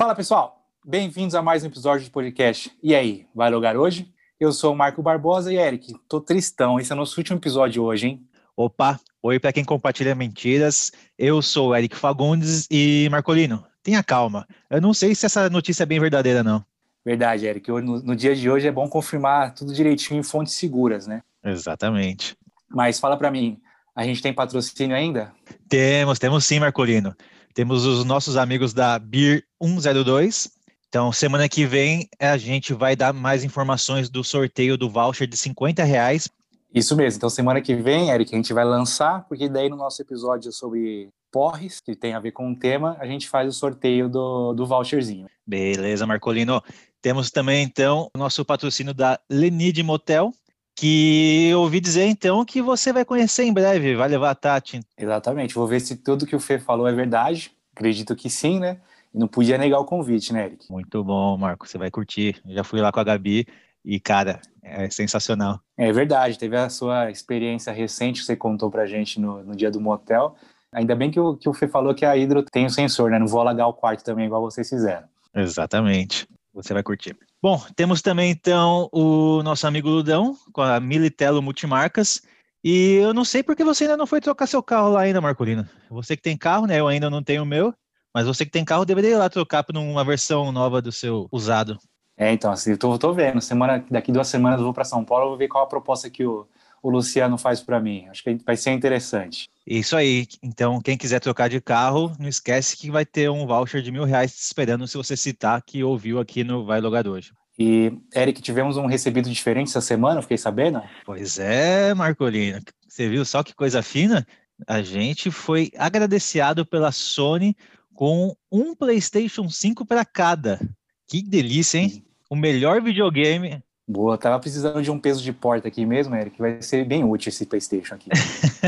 [0.00, 2.72] Fala pessoal, bem-vindos a mais um episódio de podcast.
[2.82, 4.10] E aí, vai logar hoje?
[4.40, 7.82] Eu sou o Marco Barbosa e Eric, tô tristão, esse é o nosso último episódio
[7.82, 8.26] hoje, hein?
[8.56, 10.90] Opa, oi para quem compartilha mentiras.
[11.18, 14.48] Eu sou o Eric Fagundes e Marcolino, tenha calma.
[14.70, 16.64] Eu não sei se essa notícia é bem verdadeira, não.
[17.04, 17.70] Verdade, Eric.
[17.70, 21.22] No, no dia de hoje é bom confirmar tudo direitinho em fontes seguras, né?
[21.44, 22.34] Exatamente.
[22.70, 23.60] Mas fala para mim,
[23.94, 25.30] a gente tem patrocínio ainda?
[25.68, 27.14] Temos, temos sim, Marcolino.
[27.54, 30.50] Temos os nossos amigos da Beer 102.
[30.88, 35.36] Então, semana que vem a gente vai dar mais informações do sorteio do voucher de
[35.36, 36.28] 50 reais.
[36.72, 37.18] Isso mesmo.
[37.18, 41.08] Então, semana que vem, Eric, a gente vai lançar, porque daí no nosso episódio sobre
[41.30, 44.66] porres, que tem a ver com o tema, a gente faz o sorteio do, do
[44.66, 45.26] voucherzinho.
[45.46, 46.62] Beleza, Marcolino.
[47.02, 50.32] Temos também, então, o nosso patrocínio da Lenide Motel,
[50.74, 54.80] que eu ouvi dizer, então, que você vai conhecer em breve, vai levar a Tati.
[54.96, 55.54] Exatamente.
[55.54, 57.52] Vou ver se tudo que o Fê falou é verdade.
[57.74, 58.78] Acredito que sim, né?
[59.12, 60.70] E não podia negar o convite, né, Eric?
[60.70, 61.68] Muito bom, Marco.
[61.68, 62.40] Você vai curtir.
[62.46, 63.46] Eu já fui lá com a Gabi
[63.84, 65.60] e, cara, é sensacional.
[65.76, 66.38] É verdade.
[66.38, 70.36] Teve a sua experiência recente que você contou pra gente no, no dia do motel.
[70.72, 73.18] Ainda bem que o, que o Fê falou que a Hidro tem o sensor, né?
[73.18, 75.08] Não vou alagar o quarto também, igual vocês fizeram.
[75.34, 76.28] Exatamente.
[76.52, 77.16] Você vai curtir.
[77.42, 82.22] Bom, temos também então o nosso amigo Ludão com a Militelo Multimarcas.
[82.62, 85.66] E eu não sei porque você ainda não foi trocar seu carro lá ainda, Marcolino.
[85.88, 86.78] Você que tem carro, né?
[86.78, 87.72] Eu ainda não tenho o meu.
[88.14, 91.28] Mas você que tem carro deveria ir lá trocar por uma versão nova do seu
[91.30, 91.78] usado.
[92.16, 93.40] É, então, assim, eu tô, tô vendo.
[93.40, 96.26] Semana, daqui duas semanas eu vou para São Paulo, vou ver qual a proposta que
[96.26, 96.46] o,
[96.82, 98.06] o Luciano faz para mim.
[98.08, 99.48] Acho que vai ser interessante.
[99.66, 100.26] Isso aí.
[100.42, 104.04] Então, quem quiser trocar de carro, não esquece que vai ter um voucher de mil
[104.04, 107.32] reais esperando se você citar que ouviu aqui no Vai Logar hoje.
[107.58, 110.82] E, Eric, tivemos um recebido diferente essa semana, fiquei sabendo?
[111.04, 112.60] Pois é, Marcolino.
[112.88, 114.26] Você viu só que coisa fina?
[114.66, 117.54] A gente foi agradecido pela Sony
[117.94, 120.58] com um PlayStation 5 para cada.
[121.06, 122.04] Que delícia, hein?
[122.30, 126.62] O melhor videogame Boa, tava precisando de um peso de porta aqui mesmo, Eric, vai
[126.62, 128.08] ser bem útil esse PlayStation aqui.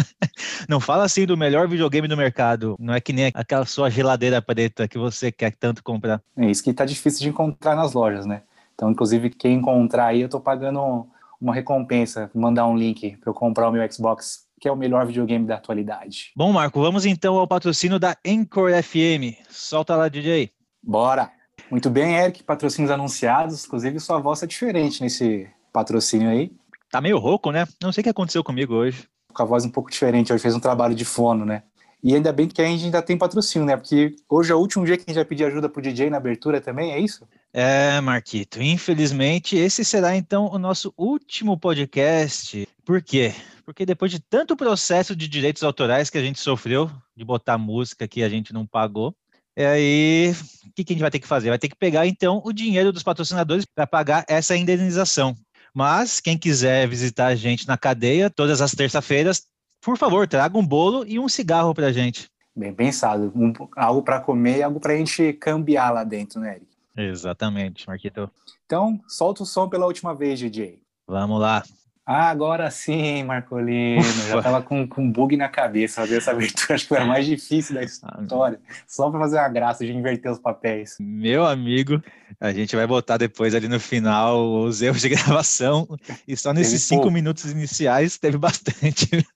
[0.69, 4.43] não fala assim do melhor videogame do mercado, não é que nem aquela sua geladeira
[4.43, 6.21] preta que você quer tanto comprar.
[6.37, 8.43] É isso que tá difícil de encontrar nas lojas, né?
[8.75, 11.07] Então, inclusive, quem encontrar aí, eu tô pagando
[11.41, 15.07] uma recompensa, mandar um link para eu comprar o meu Xbox, que é o melhor
[15.07, 16.33] videogame da atualidade.
[16.35, 19.39] Bom, Marco, vamos então ao patrocínio da Encore FM.
[19.49, 20.51] Solta lá, DJ.
[20.83, 21.31] Bora!
[21.73, 23.65] Muito bem, Eric, patrocínios anunciados.
[23.65, 26.53] Inclusive, sua voz é diferente nesse patrocínio aí.
[26.91, 27.67] Tá meio rouco, né?
[27.83, 29.09] Não sei o que aconteceu comigo hoje.
[29.33, 31.63] Com a voz um pouco diferente, hoje fez um trabalho de fono, né?
[32.05, 33.75] E ainda bem que a gente ainda tem patrocínio, né?
[33.75, 36.19] Porque hoje é o último dia que a gente vai pedir ajuda pro DJ na
[36.19, 37.27] abertura também, é isso?
[37.55, 38.61] É, Marquito.
[38.61, 42.69] Infelizmente, esse será então o nosso último podcast.
[42.85, 43.33] Por quê?
[43.65, 48.07] Porque depois de tanto processo de direitos autorais que a gente sofreu, de botar música
[48.07, 49.17] que a gente não pagou,
[49.57, 50.35] e aí,
[50.67, 51.51] o que, que a gente vai ter que fazer?
[51.51, 55.37] Vai ter que pegar, então, o dinheiro dos patrocinadores para pagar essa indenização.
[55.75, 59.47] Mas, quem quiser visitar a gente na cadeia, todas as terças-feiras,
[59.81, 62.31] por favor, traga um bolo e um cigarro para a gente.
[62.55, 63.33] Bem pensado.
[63.35, 66.67] Um, algo para comer e algo para a gente cambiar lá dentro, né, Eric?
[66.97, 68.31] Exatamente, Marquito.
[68.67, 70.81] Então, solta o som pela última vez, DJ.
[71.07, 71.63] Vamos lá.
[72.05, 74.03] Ah, agora sim, Marcolino.
[74.03, 76.75] Já tava com, com bug na cabeça fazer essa abertura.
[76.75, 78.59] Acho que foi a mais difícil da história.
[78.89, 80.97] Só para fazer uma graça de inverter os papéis.
[80.99, 82.03] Meu amigo,
[82.41, 85.87] a gente vai botar depois ali no final os erros de gravação.
[86.27, 87.15] E só nesses teve cinco pouco.
[87.15, 89.09] minutos iniciais teve bastante.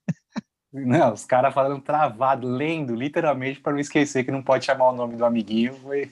[0.72, 4.94] Não, os caras falando travado, lendo, literalmente, para não esquecer que não pode chamar o
[4.94, 5.72] nome do amiguinho.
[5.72, 6.10] Foi...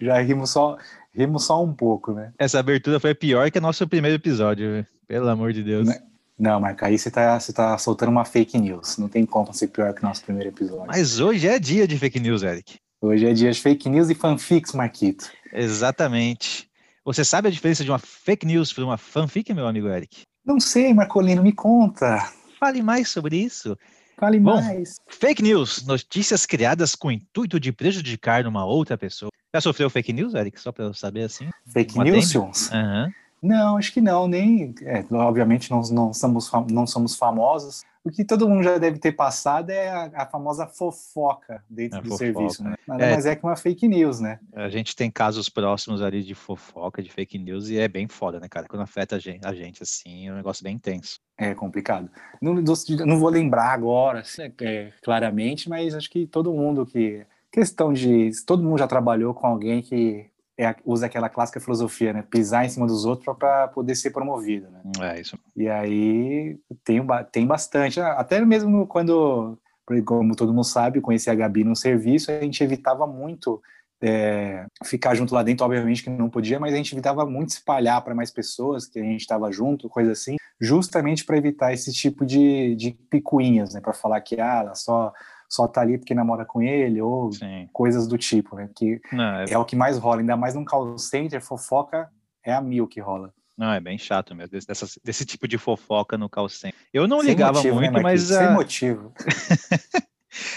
[0.00, 0.78] Já rimos só,
[1.14, 2.32] rimos só um pouco, né?
[2.38, 4.86] Essa abertura foi pior que o nosso primeiro episódio.
[5.06, 5.88] Pelo amor de Deus.
[5.88, 6.00] Né?
[6.38, 8.96] Não, Marca, aí você tá, você tá soltando uma fake news.
[8.96, 10.86] Não tem como ser pior que o nosso primeiro episódio.
[10.86, 12.78] Mas hoje é dia de fake news, Eric.
[13.02, 15.30] Hoje é dia de fake news e fanfics, Marquito.
[15.52, 16.70] Exatamente.
[17.04, 20.22] Você sabe a diferença de uma fake news para uma fanfic, meu amigo Eric?
[20.44, 22.30] Não sei, Marcolino, me conta.
[22.58, 23.76] Fale mais sobre isso.
[24.18, 24.96] Fale Bom, mais.
[25.08, 29.30] Fake news, notícias criadas com o intuito de prejudicar uma outra pessoa.
[29.52, 30.60] Já sofreu fake news, Eric?
[30.60, 31.48] Só para eu saber assim.
[31.66, 32.70] Fake news, Jones?
[32.70, 33.12] Uhum.
[33.42, 34.74] Não, acho que não, nem.
[34.82, 37.82] É, obviamente não, não, somos, não somos famosos.
[38.02, 42.00] O que todo mundo já deve ter passado é a, a famosa fofoca dentro a
[42.00, 42.24] do fofoca.
[42.24, 42.74] serviço, né?
[42.88, 44.38] Nada é, mais é que uma fake news, né?
[44.54, 48.40] A gente tem casos próximos ali de fofoca, de fake news, e é bem foda,
[48.40, 48.66] né, cara?
[48.66, 51.18] Quando afeta a gente, a gente assim, é um negócio bem intenso.
[51.36, 52.10] É complicado.
[52.40, 57.26] Não, não vou lembrar agora, assim, é, claramente, mas acho que todo mundo que.
[57.52, 58.30] Questão de.
[58.46, 62.22] Todo mundo já trabalhou com alguém que é, usa aquela clássica filosofia, né?
[62.22, 64.82] Pisar em cima dos outros para poder ser promovido, né?
[65.00, 65.38] É isso.
[65.56, 67.00] E aí tem,
[67.32, 67.98] tem bastante.
[68.00, 69.58] Até mesmo quando,
[70.04, 73.60] como todo mundo sabe, conheci a Gabi num serviço, a gente evitava muito
[74.02, 78.02] é, ficar junto lá dentro, obviamente que não podia, mas a gente evitava muito espalhar
[78.02, 82.24] para mais pessoas que a gente estava junto, coisa assim, justamente para evitar esse tipo
[82.24, 83.80] de, de picuinhas, né?
[83.80, 85.12] Para falar que ah, ela só
[85.50, 87.68] só tá ali porque namora com ele, ou Sim.
[87.72, 88.70] coisas do tipo, né?
[88.74, 89.46] Que não, é...
[89.50, 89.58] é...
[89.58, 92.08] o que mais rola, ainda mais num call center, fofoca
[92.44, 93.34] é a mil que rola.
[93.58, 96.78] Não, é bem chato mesmo, desse, desse tipo de fofoca no call center.
[96.94, 98.22] Eu não Sem ligava motivo, né, muito, né, mas...
[98.22, 98.52] Sem uh...
[98.52, 99.12] motivo.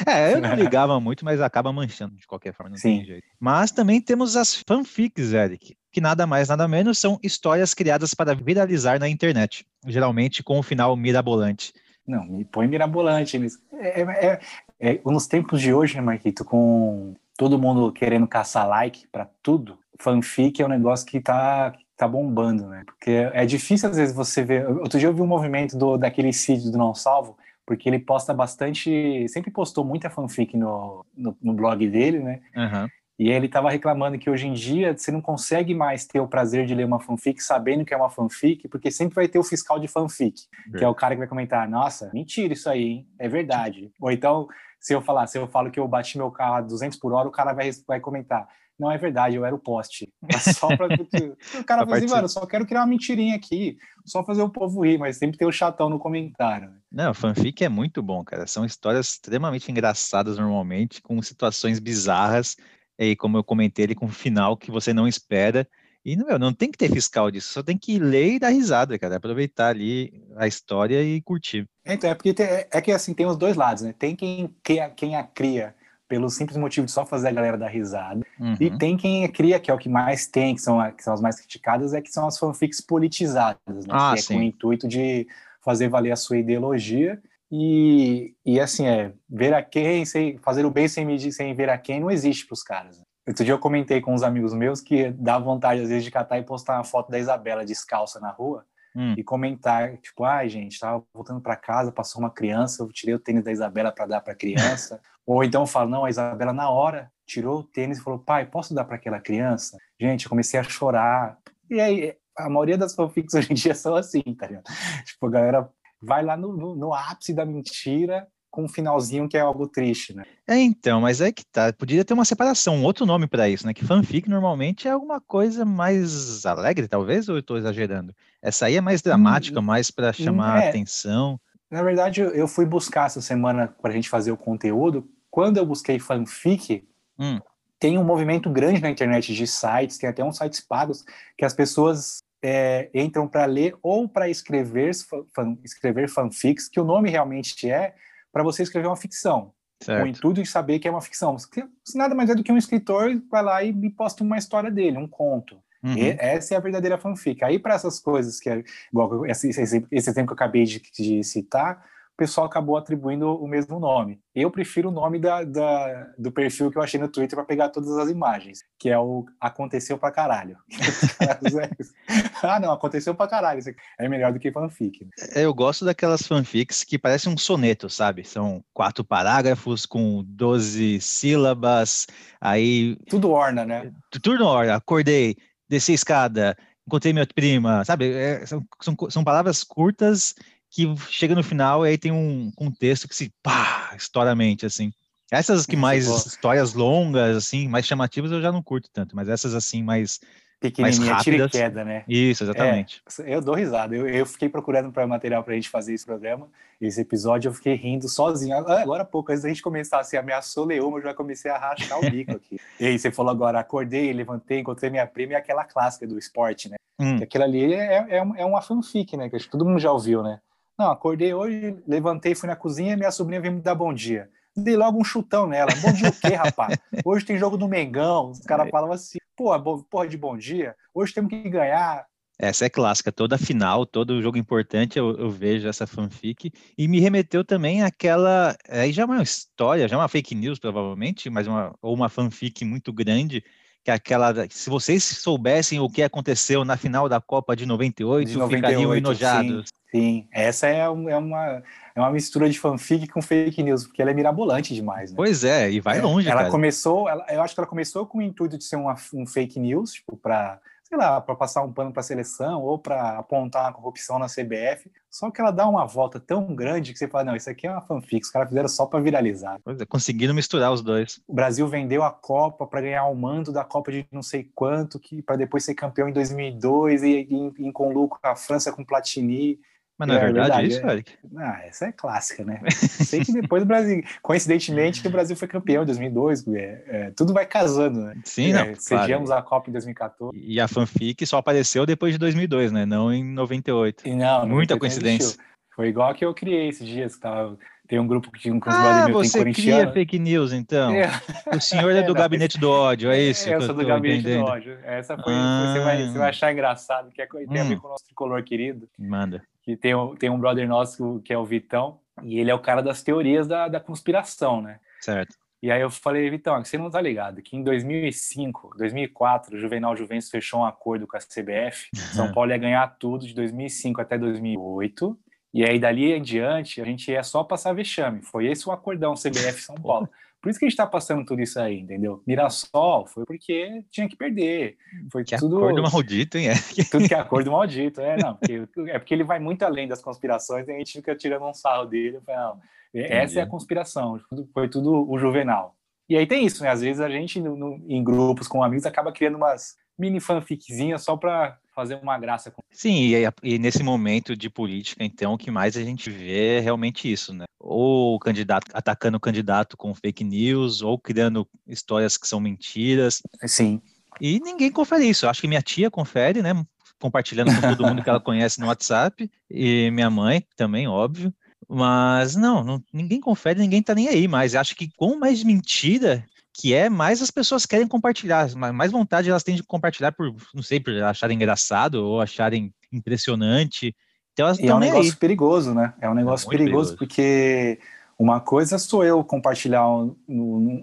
[0.05, 2.97] É, eu não ligava muito, mas acaba manchando de qualquer forma, não Sim.
[2.97, 3.27] tem jeito.
[3.39, 8.35] Mas também temos as fanfics, Eric, que nada mais, nada menos são histórias criadas para
[8.35, 11.73] viralizar na internet, geralmente com o um final mirabolante.
[12.05, 13.59] Não, me põe mirabolante nisso.
[13.73, 14.39] É, é,
[14.83, 19.79] é, nos tempos de hoje, né, Marquito, com todo mundo querendo caçar like para tudo,
[19.97, 22.83] fanfic é um negócio que tá, tá bombando, né?
[22.85, 24.67] Porque é difícil às vezes você ver.
[24.67, 28.33] Outro dia eu vi um movimento do, daquele sítio do Não Salvo, porque ele posta
[28.33, 32.41] bastante, sempre postou muita fanfic no, no, no blog dele, né?
[32.53, 32.89] Uhum.
[33.17, 36.65] E ele estava reclamando que hoje em dia você não consegue mais ter o prazer
[36.65, 39.79] de ler uma fanfic sabendo que é uma fanfic, porque sempre vai ter o fiscal
[39.79, 40.41] de fanfic,
[40.73, 40.77] é.
[40.77, 43.07] que é o cara que vai comentar: nossa, mentira isso aí, hein?
[43.17, 43.89] é verdade.
[44.01, 44.47] Ou então,
[44.83, 47.27] se eu falar, se eu falo que eu bati meu carro a 200 por hora,
[47.27, 48.45] o cara vai, vai comentar:
[48.77, 50.11] não é verdade, eu era o poste.
[50.53, 50.87] Só pra...
[51.57, 54.83] o cara vai assim, mano, só quero criar uma mentirinha aqui, só fazer o povo
[54.83, 56.69] rir, mas sempre tem o chatão no comentário.
[56.69, 56.77] Né?
[56.91, 58.45] Não, fanfic é muito bom, cara.
[58.45, 62.57] São histórias extremamente engraçadas normalmente, com situações bizarras,
[62.99, 65.65] e como eu comentei, ele com um final que você não espera.
[66.05, 68.99] E meu, não tem que ter fiscal disso, só tem que ler e dar risada,
[68.99, 69.15] cara.
[69.15, 71.65] Aproveitar ali a história e curtir.
[71.85, 73.93] Então, é porque tem, é que assim, tem os dois lados, né?
[73.97, 74.53] Tem quem,
[74.95, 75.73] quem a cria
[76.07, 78.21] pelo simples motivo de só fazer a galera dar risada.
[78.39, 78.55] Uhum.
[78.59, 81.21] E tem quem cria, que é o que mais tem, que são, que são as
[81.21, 83.89] mais criticadas, é que são as fanfics politizadas, né?
[83.89, 85.25] Ah, que é com o intuito de
[85.63, 87.19] fazer valer a sua ideologia.
[87.51, 91.69] E, e assim, é, ver a quem, sem, fazer o bem sem medir, sem ver
[91.69, 93.01] a quem, não existe para os caras.
[93.25, 96.37] Outro dia eu comentei com uns amigos meus que dá vontade, às vezes, de catar
[96.39, 98.65] e postar uma foto da Isabela descalça na rua
[98.95, 99.15] hum.
[99.17, 103.19] e comentar, tipo, ai, gente, tava voltando para casa, passou uma criança, eu tirei o
[103.19, 105.01] tênis da Isabela para dar para criança.
[105.25, 108.45] Ou então eu falo, não, a Isabela na hora tirou o tênis e falou, pai,
[108.45, 109.77] posso dar para aquela criança?
[109.99, 111.37] Gente, eu comecei a chorar.
[111.69, 114.65] E aí, a maioria das fanfics hoje em dia são assim, tá ligado?
[115.05, 115.69] Tipo, a galera
[116.01, 120.15] vai lá no, no, no ápice da mentira com um finalzinho que é algo triste,
[120.15, 120.25] né?
[120.47, 121.73] É, então, mas é que tá.
[121.73, 123.73] Podia ter uma separação, um outro nome para isso, né?
[123.73, 128.13] Que fanfic normalmente é alguma coisa mais alegre, talvez, ou eu tô exagerando?
[128.43, 130.69] Essa aí é mais dramática, hum, mais para chamar é.
[130.69, 131.41] atenção.
[131.71, 135.09] Na verdade, eu fui buscar essa semana para a gente fazer o conteúdo.
[135.31, 137.39] Quando eu busquei fanfic, hum.
[137.79, 141.03] tem um movimento grande na internet de sites, tem até uns sites pagos,
[141.35, 144.91] que as pessoas é, entram para ler ou para escrever,
[145.33, 147.95] fan, escrever fanfics, que o nome realmente é
[148.33, 149.53] para você escrever uma ficção.
[149.81, 149.99] Certo.
[149.99, 151.37] Com o intuito de saber que é uma ficção.
[151.37, 154.71] Se nada mais é do que um escritor vai lá e me posta uma história
[154.71, 155.57] dele, um conto.
[155.83, 155.97] Uhum.
[155.97, 157.43] E essa é a verdadeira fanfic.
[157.43, 161.23] Aí, para essas coisas que é, igual esse, esse, exemplo que eu acabei de, de
[161.23, 164.19] citar, o pessoal acabou atribuindo o mesmo nome.
[164.35, 167.69] Eu prefiro o nome da, da do perfil que eu achei no Twitter para pegar
[167.69, 170.55] todas as imagens, que é o Aconteceu pra caralho.
[172.43, 173.61] ah, não, aconteceu pra caralho.
[173.99, 175.07] É melhor do que fanfic.
[175.35, 178.23] Eu gosto daquelas fanfics que parecem um soneto, sabe?
[178.23, 182.05] São quatro parágrafos com 12 sílabas,
[182.39, 182.95] aí.
[183.09, 183.91] Tudo orna, né?
[184.11, 184.75] Tudo orna.
[184.75, 185.35] Acordei,
[185.67, 188.13] desci a escada, encontrei minha prima, sabe?
[188.13, 190.35] É, são, são, são palavras curtas
[190.73, 194.65] que chega no final e aí tem um contexto que se pá, estoura a mente,
[194.65, 194.91] assim.
[195.31, 199.53] Essas que mais histórias longas, assim, mais chamativas, eu já não curto tanto, mas essas
[199.53, 200.19] assim, mais
[200.59, 202.03] pequenininha, tira e queda, né?
[202.07, 203.01] Isso, exatamente.
[203.19, 203.95] É, eu dou risada.
[203.95, 206.49] Eu, eu fiquei procurando para material para a gente fazer esse programa,
[206.81, 208.55] esse episódio, eu fiquei rindo sozinho.
[208.57, 211.99] Agora há pouco, antes da gente começar, assim, ameaçou Leoma, eu já comecei a rachar
[211.99, 212.59] o bico aqui.
[212.79, 216.69] e aí, você falou agora, acordei, levantei, encontrei minha prima, e aquela clássica do esporte,
[216.69, 216.77] né?
[216.99, 217.17] Hum.
[217.17, 219.29] Que aquilo ali é, é, é uma fanfic, né?
[219.29, 220.39] Que acho que todo mundo já ouviu, né?
[220.83, 224.29] Não, acordei hoje, levantei, fui na cozinha, minha sobrinha veio me dar bom dia.
[224.53, 225.71] Dei logo um chutão nela.
[225.81, 226.77] Bom dia o quê, rapaz?
[227.05, 228.31] Hoje tem jogo do Mengão.
[228.31, 228.69] Os caras é.
[228.69, 230.75] falavam assim, pô, porra de bom dia.
[230.93, 232.05] Hoje temos que ganhar.
[232.37, 233.13] Essa é clássica.
[233.13, 236.51] Toda final, todo jogo importante, eu, eu vejo essa fanfic.
[236.77, 238.53] E me remeteu também àquela.
[238.67, 242.09] Aí já é uma história, já é uma fake news, provavelmente, mas uma, ou uma
[242.09, 243.41] fanfic muito grande
[243.83, 244.33] que aquela.
[244.49, 248.95] Se vocês soubessem o que aconteceu na final da Copa de 98, de 98 ficariam
[248.95, 249.65] enojados.
[249.67, 249.83] Sim.
[249.93, 251.61] Sim, essa é, um, é, uma,
[251.95, 255.11] é uma mistura de fanfic com fake news, porque ela é mirabolante demais.
[255.11, 255.15] Né?
[255.15, 256.27] Pois é, e vai é, longe.
[256.27, 256.49] Ela cara.
[256.49, 259.59] começou, ela, eu acho que ela começou com o intuito de ser uma, um fake
[259.59, 263.63] news, tipo, para sei lá, para passar um pano para a seleção ou para apontar
[263.63, 264.91] uma corrupção na CBF.
[265.09, 267.71] Só que ela dá uma volta tão grande que você fala, não, isso aqui é
[267.71, 269.59] uma fanfic, os caras fizeram só para viralizar.
[269.63, 271.21] Pois é, conseguiram misturar os dois.
[271.27, 274.99] O Brasil vendeu a Copa para ganhar o mando da Copa de não sei quanto,
[274.99, 278.83] que para depois ser campeão em 2002 e, e, e com lucro a França com
[278.83, 279.59] Platini.
[279.97, 280.91] Mas não é, é verdade, verdade, isso, é.
[280.91, 281.13] Eric?
[281.37, 282.59] Ah, essa é clássica, né?
[282.69, 287.33] Sei que depois do Brasil, coincidentemente, o Brasil foi campeão em 2002, é, é, tudo
[287.33, 288.15] vai casando, né?
[288.25, 289.41] Sim, é, não, Cedíamos claro.
[289.41, 290.37] a Copa em 2014.
[290.37, 292.85] E a fanfic só apareceu depois de 2002, né?
[292.85, 294.07] Não em 98.
[294.07, 295.37] E não, Muita coincidência.
[295.75, 297.57] Foi igual a que eu criei esses dias, que tava,
[297.87, 300.93] tem um grupo que tinha um ah, você cria fake news, então.
[300.93, 301.09] É.
[301.55, 303.49] O senhor é, é do gabinete do ódio, é isso?
[303.49, 304.45] Eu sou do gabinete entendendo.
[304.45, 304.77] do ódio.
[304.83, 305.73] Essa foi, ah.
[305.73, 307.61] você, vai, você vai achar engraçado, que é, tem hum.
[307.61, 307.79] a ver hum.
[307.79, 308.87] com o nosso tricolor querido.
[308.99, 312.59] Manda que tem, tem um brother nosso que é o Vitão, e ele é o
[312.59, 314.79] cara das teorias da, da conspiração, né?
[315.01, 315.35] Certo.
[315.61, 319.95] E aí eu falei, Vitão, você não tá ligado que em 2005, 2004, o Juvenal
[319.95, 324.17] Juventus fechou um acordo com a CBF, São Paulo ia ganhar tudo de 2005 até
[324.17, 325.17] 2008,
[325.53, 328.21] e aí dali em diante a gente ia só passar vexame.
[328.21, 330.09] Foi esse o acordão CBF São Paulo.
[330.43, 332.21] Por isso que a gente está passando tudo isso aí, entendeu?
[332.27, 334.75] Mirassol foi porque tinha que perder.
[335.09, 335.55] Foi que tudo.
[335.59, 336.49] Acordo maldito, hein?
[336.49, 336.53] É.
[336.91, 338.35] Tudo que é acordo maldito, é, não.
[338.35, 341.53] Porque, é porque ele vai muito além das conspirações e a gente fica tirando um
[341.53, 342.19] sarro dele.
[342.25, 342.61] Falo, não,
[342.93, 344.19] essa é a conspiração,
[344.53, 345.77] foi tudo o juvenal.
[346.09, 346.71] E aí tem isso, né?
[346.71, 351.03] Às vezes a gente, no, no, em grupos com amigos, acaba criando umas mini fanficzinhas
[351.03, 352.51] só para fazer uma graça.
[352.51, 352.61] Com...
[352.71, 356.59] Sim, e, e, nesse momento de política, então, o que mais a gente vê é
[356.59, 357.45] realmente isso, né?
[357.59, 363.21] Ou o candidato atacando o candidato com fake news, ou criando histórias que são mentiras.
[363.45, 363.81] Sim.
[364.21, 365.27] E ninguém confere isso.
[365.27, 366.53] Acho que minha tia confere, né?
[366.99, 371.33] Compartilhando com todo mundo que ela conhece no WhatsApp, e minha mãe também, óbvio.
[371.67, 374.27] Mas não, não, ninguém confere, ninguém tá nem aí.
[374.27, 379.29] Mas acho que com mais mentira que é mais as pessoas querem compartilhar, mais vontade
[379.29, 383.95] elas têm de compartilhar por, não sei, por acharem engraçado ou acharem impressionante.
[384.33, 385.17] Então elas e é um negócio aí.
[385.17, 385.93] perigoso, né?
[385.99, 387.79] É um negócio é perigoso, perigoso, porque
[388.17, 390.15] uma coisa sou eu compartilhar um,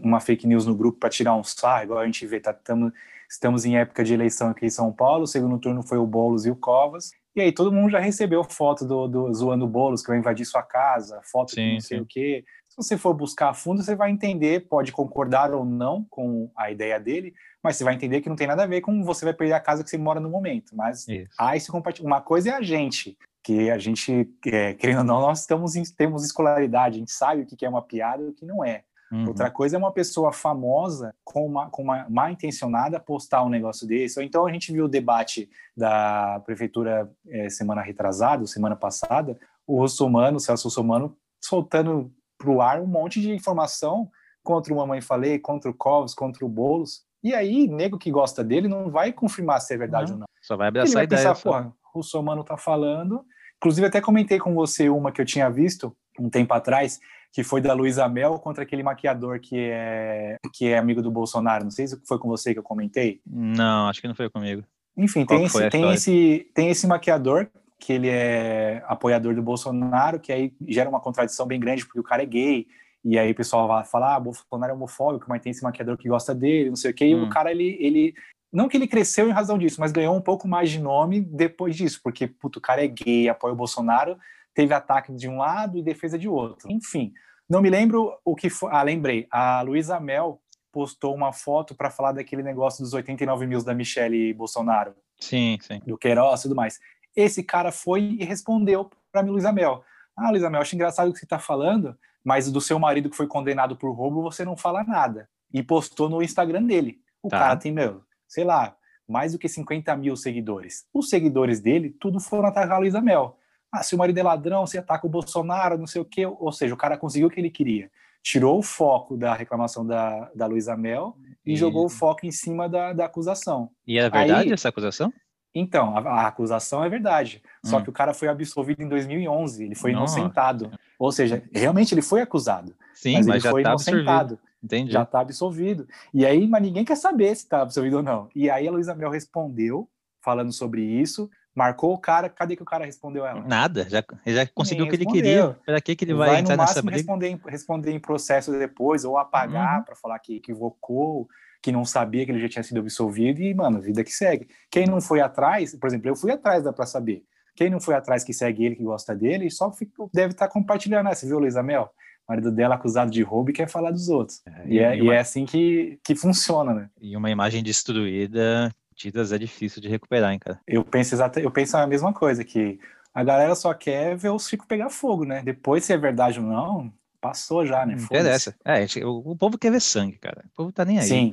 [0.03, 2.93] uma fake news no grupo para tirar um sarro, igual a gente vê, tá, tamo,
[3.31, 6.47] estamos em época de eleição aqui em São Paulo, o segundo turno foi o Boulos
[6.47, 10.09] e o Covas, e aí todo mundo já recebeu foto do, do zoando Boulos, que
[10.09, 12.03] vai invadir sua casa, foto sim, de não sei sim.
[12.03, 12.45] o quê.
[12.83, 16.71] Se você for buscar a fundo, você vai entender, pode concordar ou não com a
[16.71, 19.35] ideia dele, mas você vai entender que não tem nada a ver com você vai
[19.35, 20.75] perder a casa que você mora no momento.
[20.75, 21.07] Mas
[21.39, 22.15] há esse compartilhamento.
[22.15, 25.83] Uma coisa é a gente, que a gente, é, querendo ou não, nós estamos em,
[25.83, 28.85] temos escolaridade, a gente sabe o que é uma piada e o que não é.
[29.11, 29.27] Uhum.
[29.27, 33.87] Outra coisa é uma pessoa famosa com uma, com uma má intencionada postar um negócio
[33.87, 34.19] desse.
[34.19, 39.81] Ou então a gente viu o debate da prefeitura é, semana retrasada, semana passada, o
[39.81, 44.11] Russomano, o Celso Russomano, soltando para o ar um monte de informação
[44.43, 47.03] contra o Mamãe Falei, contra o Covas, contra o Boulos.
[47.23, 50.27] E aí, nego que gosta dele não vai confirmar se é verdade não, ou não.
[50.41, 51.29] Só vai abraçar vai a ideia.
[51.29, 53.23] Pensar, porra, o Russomano tá falando.
[53.59, 56.99] Inclusive, até comentei com você uma que eu tinha visto um tempo atrás,
[57.31, 61.65] que foi da Luísa Mel contra aquele maquiador que é, que é amigo do Bolsonaro.
[61.65, 63.21] Não sei se foi com você que eu comentei.
[63.27, 64.65] Não, acho que não foi comigo.
[64.97, 67.49] Enfim, tem esse, tem, esse, tem esse maquiador
[67.81, 72.05] que ele é apoiador do Bolsonaro, que aí gera uma contradição bem grande, porque o
[72.05, 72.67] cara é gay,
[73.03, 76.09] e aí o pessoal vai falar, ah, Bolsonaro é homofóbico, mas tem esse maquiador que
[76.09, 77.29] gosta dele, não sei o quê, e o hum.
[77.31, 78.15] cara, ele, ele,
[78.53, 81.75] não que ele cresceu em razão disso, mas ganhou um pouco mais de nome depois
[81.75, 84.19] disso, porque, puto, o cara é gay, apoia o Bolsonaro,
[84.55, 86.71] teve ataque de um lado e defesa de outro.
[86.71, 87.13] Enfim,
[87.49, 91.91] não me lembro o que foi, ah, lembrei, a Luísa Mel postou uma foto para
[91.91, 94.95] falar daquele negócio dos 89 mil da Michelle Bolsonaro.
[95.19, 95.81] Sim, sim.
[95.87, 96.79] Do Queiroz e tudo mais.
[97.15, 99.85] Esse cara foi e respondeu para mim, Luísa Mel.
[100.17, 103.17] Ah, Luísa Mel, acho engraçado o que você está falando, mas do seu marido que
[103.17, 105.29] foi condenado por roubo você não fala nada.
[105.53, 107.01] E postou no Instagram dele.
[107.23, 107.39] O tá.
[107.39, 108.77] cara tem, meu, sei lá,
[109.09, 110.87] mais do que 50 mil seguidores.
[110.95, 113.37] Os seguidores dele, tudo foram atacar a Luísa Mel.
[113.73, 116.27] Ah, se o marido é ladrão, você ataca o Bolsonaro, não sei o quê.
[116.27, 117.91] Ou seja, o cara conseguiu o que ele queria.
[118.23, 122.31] Tirou o foco da reclamação da, da Luísa Mel e, e, jogou o foco em
[122.31, 123.71] cima da, da acusação.
[123.87, 125.13] E é verdade Aí, essa acusação?
[125.55, 127.43] Então, a, a, acusação é verdade.
[127.65, 127.83] Só hum.
[127.83, 130.19] que o cara foi absolvido em 2011, ele foi Nossa.
[130.19, 130.71] inocentado.
[130.99, 132.75] Ou seja, realmente ele foi acusado.
[132.95, 134.39] Sim, mas, ele já foi tá inocentado.
[134.63, 134.93] Entendi.
[134.93, 135.89] Já está absolvido.
[136.13, 138.29] E aí, mas ninguém quer saber se está absolvido ou não.
[138.35, 139.89] E aí a Luísa Mel respondeu,
[140.23, 143.41] falando sobre isso, marcou o cara, cadê que o cara respondeu ela?
[143.41, 145.57] Nada, já, já conseguiu o que ele queria.
[145.65, 146.99] Para que, que ele vai, vai entrar no máximo, nessa briga?
[146.99, 149.85] Responder, responder em processo depois, ou apagar uhum.
[149.85, 151.29] para falar que equivocou,
[151.63, 154.49] que não sabia que ele já tinha sido absolvido e, mano, vida que segue.
[154.71, 157.23] Quem não foi atrás, por exemplo, eu fui atrás, dá pra saber.
[157.55, 160.53] Quem não foi atrás que segue ele, que gosta dele, só fica, deve estar tá
[160.53, 161.09] compartilhando?
[161.09, 161.91] Você viu, Luísa Mel?
[162.29, 164.41] Marido dela acusado de roubo e quer falar dos outros.
[164.47, 165.15] É, e, é, e, uma...
[165.15, 166.89] é, assim que, que funciona, né?
[167.01, 170.61] E uma imagem destruída mentiras é difícil de recuperar, hein, cara.
[170.67, 172.79] Eu penso exatamente, eu penso a mesma coisa, que
[173.15, 175.43] a galera só quer ver os ficos pegar fogo, né?
[175.43, 177.97] Depois, se é verdade ou não, passou já, né?
[177.97, 178.55] Não interessa.
[178.65, 180.45] É, o, o, povo quer ver sangue, cara.
[180.53, 181.07] O povo tá nem aí.
[181.07, 181.31] Sim.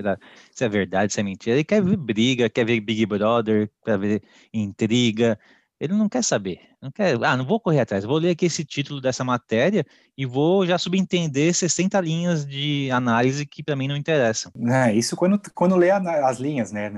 [0.51, 1.55] Se é verdade, se é mentira.
[1.55, 4.21] Ele quer ver briga, quer ver Big Brother, quer ver
[4.53, 5.39] intriga,
[5.79, 8.65] ele não quer saber, não quer, ah, não vou correr atrás, vou ler aqui esse
[8.65, 9.85] título dessa matéria
[10.17, 14.51] e vou já subentender 60 linhas de análise que para mim não interessam.
[14.67, 16.91] É, isso quando, quando lê as linhas, né?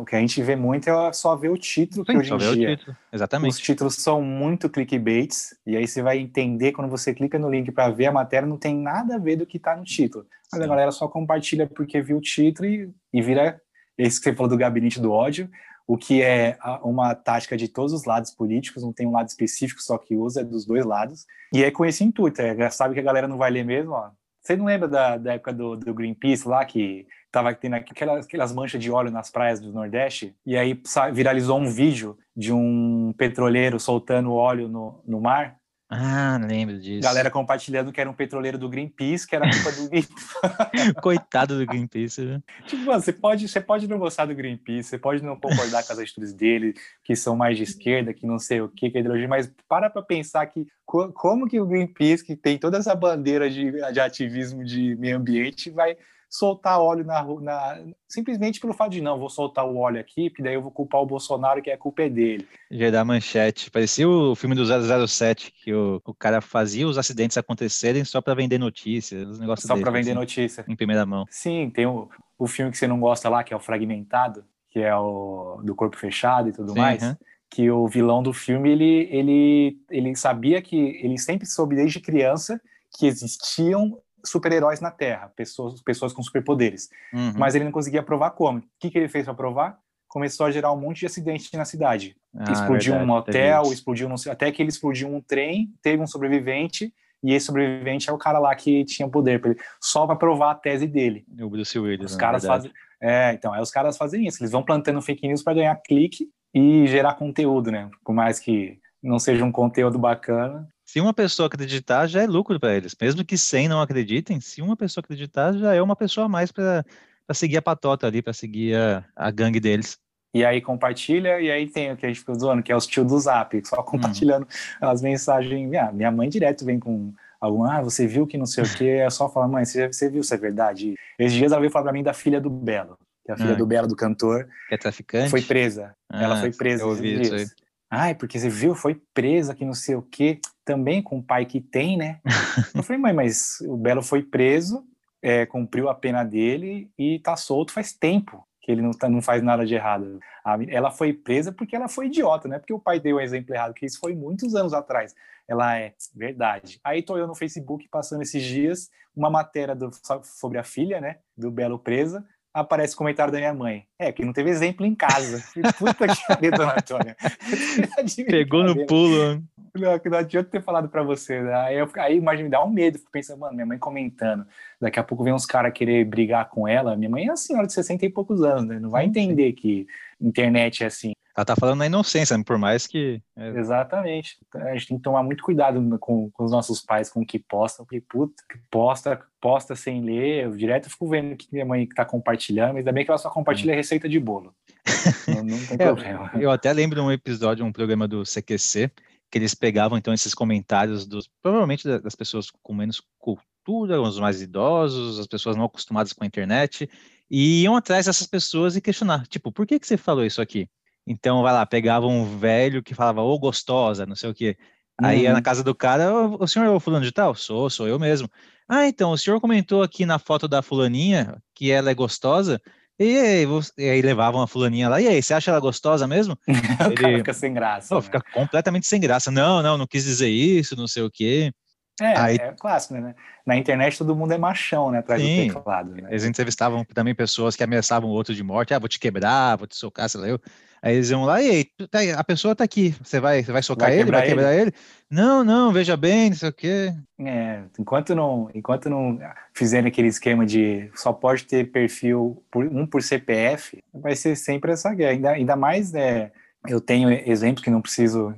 [0.00, 2.80] O que a gente vê muito é só ver o título, Sim, só em dia
[3.12, 3.52] Exatamente.
[3.52, 7.70] os títulos são muito clickbaits, e aí você vai entender quando você clica no link
[7.72, 10.26] para ver a matéria, não tem nada a ver do que está no título.
[10.50, 10.64] Mas Sim.
[10.64, 13.60] a galera só compartilha porque viu o título e, e vira
[13.98, 15.48] esse que você falou do gabinete do ódio,
[15.86, 19.82] o que é uma tática de todos os lados políticos, não tem um lado específico
[19.82, 21.26] só que usa, é dos dois lados.
[21.52, 24.10] E é com esse intuito, é, sabe que a galera não vai ler mesmo, ó.
[24.40, 28.52] Você não lembra da, da época do, do, Greenpeace lá, que tava tendo aquelas, aquelas
[28.52, 30.36] manchas de óleo nas praias do Nordeste?
[30.44, 30.78] E aí
[31.14, 35.56] viralizou um vídeo de um petroleiro soltando óleo no, no mar?
[35.88, 37.02] Ah, lembro disso.
[37.02, 40.24] Galera compartilhando que era um petroleiro do Greenpeace, que era culpa do Greenpeace.
[41.02, 42.42] Coitado do Greenpeace, né?
[42.66, 45.92] Tipo, mano, você pode, você pode não gostar do Greenpeace, você pode não concordar com
[45.92, 49.00] as atitudes dele, que são mais de esquerda, que não sei o que, que é
[49.00, 53.50] ideologia, mas para pra pensar que como que o Greenpeace, que tem toda essa bandeira
[53.50, 55.96] de, de ativismo de meio ambiente, vai
[56.34, 60.42] soltar óleo na, na simplesmente pelo fato de não, vou soltar o óleo aqui, porque
[60.42, 62.48] daí eu vou culpar o Bolsonaro, que a culpa é dele.
[62.72, 63.70] Já dá manchete.
[63.70, 68.34] Parecia o filme do 007, que o, o cara fazia os acidentes acontecerem só para
[68.34, 70.64] vender notícias, os negócios Só para vender assim, notícia.
[70.66, 71.24] Em primeira mão.
[71.30, 74.80] Sim, tem o, o filme que você não gosta lá, que é o Fragmentado, que
[74.80, 77.00] é o do corpo fechado e tudo Sim, mais.
[77.00, 77.16] Uhum.
[77.48, 82.60] Que o vilão do filme, ele, ele, ele sabia que, ele sempre soube desde criança
[82.98, 86.88] que existiam super-heróis na Terra, pessoas, pessoas com superpoderes.
[87.12, 87.34] Uhum.
[87.36, 88.58] Mas ele não conseguia provar como.
[88.58, 89.78] O que, que ele fez para provar?
[90.08, 92.16] Começou a gerar um monte de acidentes na cidade.
[92.36, 96.06] Ah, explodiu verdade, um hotel, explodiu um, até que ele explodiu um trem, teve um
[96.06, 99.40] sobrevivente, e esse sobrevivente é o cara lá que tinha poder,
[99.80, 101.24] só para provar a tese dele.
[101.40, 104.62] O Bruce Willis, os caras fazem, é, então, aí os caras fazem isso, eles vão
[104.62, 107.90] plantando fake news para ganhar clique e gerar conteúdo, né?
[108.04, 112.60] Por mais que não seja um conteúdo bacana, se uma pessoa acreditar, já é lucro
[112.60, 112.94] para eles.
[113.00, 116.52] Mesmo que 100 não acreditem, se uma pessoa acreditar, já é uma pessoa a mais
[116.52, 116.84] para
[117.32, 119.98] seguir a patota ali, para seguir a, a gangue deles.
[120.32, 122.86] E aí compartilha, e aí tem o que a gente ficou zoando, que é os
[122.86, 123.82] tio do Zap, só uhum.
[123.82, 124.46] compartilhando
[124.80, 125.68] as mensagens.
[125.68, 128.88] Minha, minha mãe direto vem com algum, ah, você viu que não sei o que,
[128.88, 130.94] é só falar, mãe, você, você viu se é verdade?
[131.18, 133.54] Esses dias ela veio falar pra mim da filha do Belo, que é a filha
[133.54, 134.46] ah, do Belo, do cantor.
[134.68, 135.28] Que é traficante?
[135.28, 135.92] Foi presa.
[136.08, 136.84] Ah, ela foi presa.
[136.84, 137.46] Eu ouvi isso aí.
[137.90, 141.44] Ai, porque você viu, foi presa, que não sei o quê também com o pai
[141.44, 142.20] que tem, né?
[142.74, 144.84] eu falei, mãe, mas o Belo foi preso,
[145.22, 149.20] é, cumpriu a pena dele e tá solto faz tempo que ele não, tá, não
[149.20, 150.18] faz nada de errado.
[150.42, 152.58] A, ela foi presa porque ela foi idiota, né?
[152.58, 155.14] Porque o pai deu um exemplo errado, que isso foi muitos anos atrás.
[155.46, 156.80] Ela é verdade.
[156.82, 159.90] Aí tô eu no Facebook passando esses dias uma matéria do,
[160.22, 161.18] sobre a filha, né?
[161.36, 163.84] Do Belo presa aparece o comentário da minha mãe.
[163.98, 165.42] É, que não teve exemplo em casa.
[165.76, 167.16] Puta que pariu, dona Antônia.
[168.30, 169.42] Pegou no pulo.
[169.74, 171.42] Não, que não adianta ter falado para você.
[171.42, 171.52] Né?
[171.52, 172.98] Aí, eu, aí imagina, me dá um medo.
[172.98, 174.46] Fico pensando, mano, minha mãe comentando.
[174.80, 176.96] Daqui a pouco vem uns caras querer brigar com ela.
[176.96, 178.78] Minha mãe é uma senhora de 60 e poucos anos, né?
[178.78, 179.88] Não vai entender que
[180.20, 181.12] internet é assim.
[181.36, 183.20] Ela tá falando na inocência, por mais que.
[183.36, 183.48] É...
[183.58, 184.38] Exatamente.
[184.54, 187.40] A gente tem que tomar muito cuidado com, com os nossos pais, com o que
[187.40, 188.34] postam, porque, puta,
[188.70, 190.44] posta, posta sem ler.
[190.44, 193.30] Eu direto fico vendo que minha mãe tá compartilhando, mas ainda bem que ela só
[193.30, 194.54] compartilha receita de bolo.
[195.26, 196.30] não, não tem problema.
[196.34, 198.92] Eu, eu até lembro de um episódio, um programa do CQC,
[199.28, 204.40] que eles pegavam então esses comentários dos provavelmente das pessoas com menos cultura, os mais
[204.40, 206.88] idosos, as pessoas não acostumadas com a internet,
[207.28, 210.68] e iam atrás dessas pessoas e questionar, tipo, por que que você falou isso aqui?
[211.06, 214.56] Então, vai lá, pegava um velho que falava, ô, oh, gostosa, não sei o quê.
[215.02, 215.42] Aí ia na uhum.
[215.42, 217.34] casa do cara, o senhor é o fulano de tal?
[217.34, 218.28] Sou, sou eu mesmo.
[218.68, 222.60] Ah, então, o senhor comentou aqui na foto da fulaninha que ela é gostosa,
[222.98, 226.06] e aí, você, e aí levavam a fulaninha lá, e aí, você acha ela gostosa
[226.06, 226.38] mesmo?
[226.46, 227.94] o Ele, cara fica sem graça.
[227.94, 228.00] né?
[228.00, 229.30] Fica completamente sem graça.
[229.30, 231.52] Não, não, não quis dizer isso, não sei o quê.
[232.00, 233.14] É, aí, é clássico, né?
[233.46, 234.98] Na internet todo mundo é machão, né?
[234.98, 235.90] Atrás sim, do teclado.
[235.90, 236.08] Né?
[236.10, 238.74] Eles entrevistavam também pessoas que ameaçavam o outro de morte.
[238.74, 240.40] Ah, vou te quebrar, vou te socar, sei lá eu.
[240.84, 243.62] Aí eles iam lá, e aí, tá, a pessoa tá aqui, você vai, você vai
[243.62, 244.62] socar vai ele, vai quebrar ele?
[244.64, 244.74] ele?
[245.08, 246.92] Não, não, veja bem, não sei o quê.
[247.20, 249.18] É, enquanto não, enquanto não
[249.54, 254.72] fizerem aquele esquema de só pode ter perfil por, um por CPF, vai ser sempre
[254.72, 255.12] essa guerra.
[255.12, 256.30] Ainda, ainda mais, né,
[256.66, 258.34] eu tenho exemplos que não preciso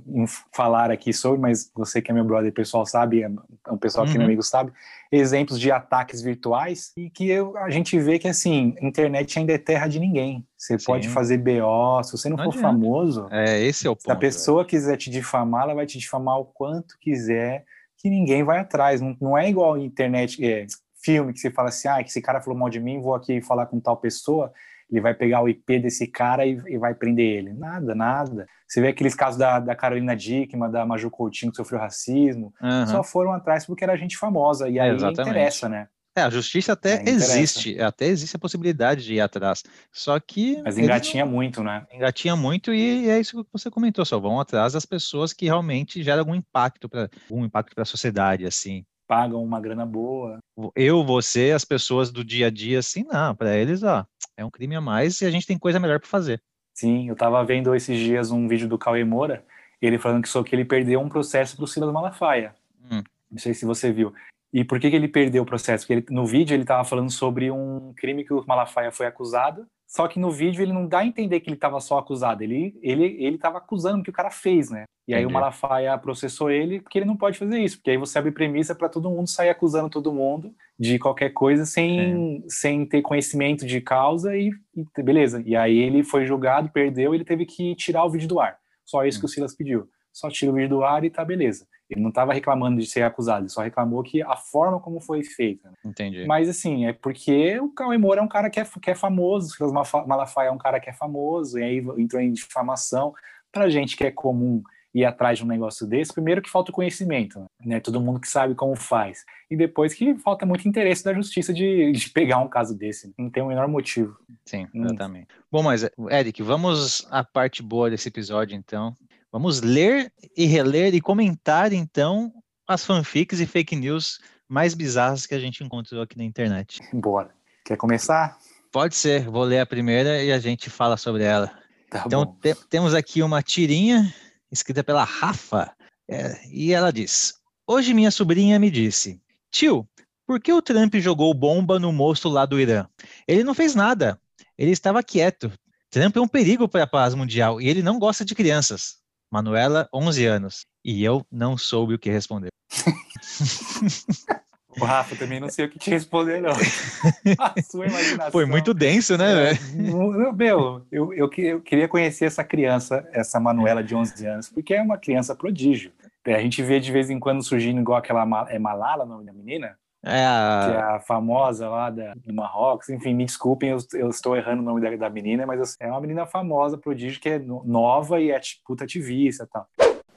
[0.52, 3.30] falar aqui sobre, mas você que é meu brother pessoal sabe, é
[3.68, 4.26] o pessoal que é meu uhum.
[4.26, 4.72] amigo sabe,
[5.12, 9.58] exemplos de ataques virtuais e que eu, a gente vê que assim, internet ainda é
[9.58, 10.44] terra de ninguém.
[10.56, 10.86] Você Sim.
[10.86, 12.68] pode fazer BO, se você não, não for adianta.
[12.68, 13.28] famoso.
[13.30, 14.02] É, esse é o ponto.
[14.02, 14.68] Se a pessoa véio.
[14.68, 17.64] quiser te difamar, ela vai te difamar o quanto quiser,
[17.96, 19.00] que ninguém vai atrás.
[19.00, 20.66] Não, não é igual internet, é,
[21.00, 23.40] filme que você fala assim, ah, que esse cara falou mal de mim, vou aqui
[23.40, 24.52] falar com tal pessoa
[24.90, 27.52] ele vai pegar o IP desse cara e, e vai prender ele.
[27.52, 28.46] Nada, nada.
[28.66, 32.86] Você vê aqueles casos da, da Carolina Dickman, da Maju Coutinho que sofreu racismo, uhum.
[32.86, 35.30] só foram atrás porque era gente famosa, e aí Exatamente.
[35.30, 35.88] interessa, né?
[36.16, 39.62] É, a justiça até é, existe, até existe a possibilidade de ir atrás.
[39.92, 40.62] Só que.
[40.62, 41.32] Mas engatinha não...
[41.32, 41.86] muito, né?
[41.92, 46.02] Engatinha muito, e é isso que você comentou, só vão atrás das pessoas que realmente
[46.02, 50.38] geram algum impacto para algum impacto para a sociedade, assim pagam uma grana boa.
[50.74, 54.04] Eu, você, as pessoas do dia a dia, assim, não, para eles, ó,
[54.36, 56.42] é um crime a mais e a gente tem coisa melhor para fazer.
[56.74, 59.44] Sim, eu tava vendo esses dias um vídeo do Cauê Moura,
[59.80, 62.54] ele falando que só que ele perdeu um processo pro Silas Malafaia.
[62.90, 63.02] Hum.
[63.30, 64.12] Não sei se você viu.
[64.52, 65.84] E por que, que ele perdeu o processo?
[65.84, 69.66] Porque ele, no vídeo ele tava falando sobre um crime que o Malafaia foi acusado
[69.86, 72.78] só que no vídeo ele não dá a entender que ele estava só acusado, ele
[72.82, 74.84] ele ele estava acusando o que o cara fez, né?
[75.06, 75.32] E aí Entendi.
[75.32, 78.74] o Malafaia processou ele porque ele não pode fazer isso, porque aí você abre premissa
[78.74, 83.80] para todo mundo sair acusando todo mundo de qualquer coisa sem, sem ter conhecimento de
[83.80, 85.42] causa e, e, beleza.
[85.46, 88.58] E aí ele foi julgado, perdeu, ele teve que tirar o vídeo do ar.
[88.84, 89.20] Só isso hum.
[89.20, 89.88] que o Silas pediu.
[90.12, 91.66] Só tira o vídeo do ar e tá beleza.
[91.88, 95.22] Ele não estava reclamando de ser acusado, ele só reclamou que a forma como foi
[95.22, 95.70] feita.
[95.70, 95.76] Né?
[95.84, 96.26] Entendi.
[96.26, 99.48] Mas assim, é porque o Cauê Moura é um cara que é, que é famoso,
[99.48, 99.72] o Silas
[100.06, 103.14] Malafaia é um cara que é famoso, e aí entrou em difamação.
[103.52, 104.62] Pra gente que é comum
[104.98, 107.80] ir atrás de um negócio desse, primeiro que falta o conhecimento, né?
[107.80, 109.24] Todo mundo que sabe como faz.
[109.50, 113.12] E depois que falta muito interesse da justiça de, de pegar um caso desse.
[113.18, 114.16] Não tem o menor motivo.
[114.46, 114.84] Sim, hum.
[114.84, 115.26] exatamente.
[115.34, 115.42] Hum.
[115.52, 118.94] Bom, mas, Eric, vamos à parte boa desse episódio, então.
[119.32, 122.32] Vamos ler e reler e comentar, então,
[122.66, 126.80] as fanfics e fake news mais bizarras que a gente encontrou aqui na internet.
[126.92, 127.34] Bora.
[127.64, 128.38] Quer começar?
[128.70, 129.28] Pode ser.
[129.28, 131.52] Vou ler a primeira e a gente fala sobre ela.
[131.90, 134.12] Tá então, te temos aqui uma tirinha
[134.50, 135.72] escrita pela Rafa.
[136.08, 137.34] É, e ela diz:
[137.66, 139.88] Hoje minha sobrinha me disse, tio,
[140.26, 142.86] por que o Trump jogou bomba no moço lá do Irã?
[143.26, 144.20] Ele não fez nada.
[144.56, 145.52] Ele estava quieto.
[145.90, 148.98] Trump é um perigo para a paz mundial e ele não gosta de crianças.
[149.36, 150.66] Manuela, 11 anos.
[150.82, 152.48] E eu não soube o que responder.
[154.78, 156.52] O Rafa, também não sei o que te responder, não.
[157.40, 158.30] A sua imaginação.
[158.30, 163.82] Foi muito denso, né, é, Meu, eu, eu, eu, queria conhecer essa criança, essa Manuela
[163.82, 165.92] de 11 anos, porque é uma criança prodígio.
[166.26, 169.32] A gente vê de vez em quando surgindo igual aquela é Malala, o nome da
[169.32, 169.78] menina?
[170.08, 170.68] É a...
[170.68, 172.88] Que é a famosa lá da, do Marrocos.
[172.88, 176.00] Enfim, me desculpem, eu, eu estou errando o nome da, da, menina, mas é uma
[176.00, 179.66] menina famosa, prodígio, que é nova e é puta ativista e tal.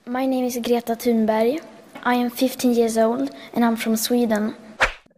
[0.07, 1.59] My name is Greta Thunberg.
[2.05, 4.53] I am 15 years old and I'm from Sweden.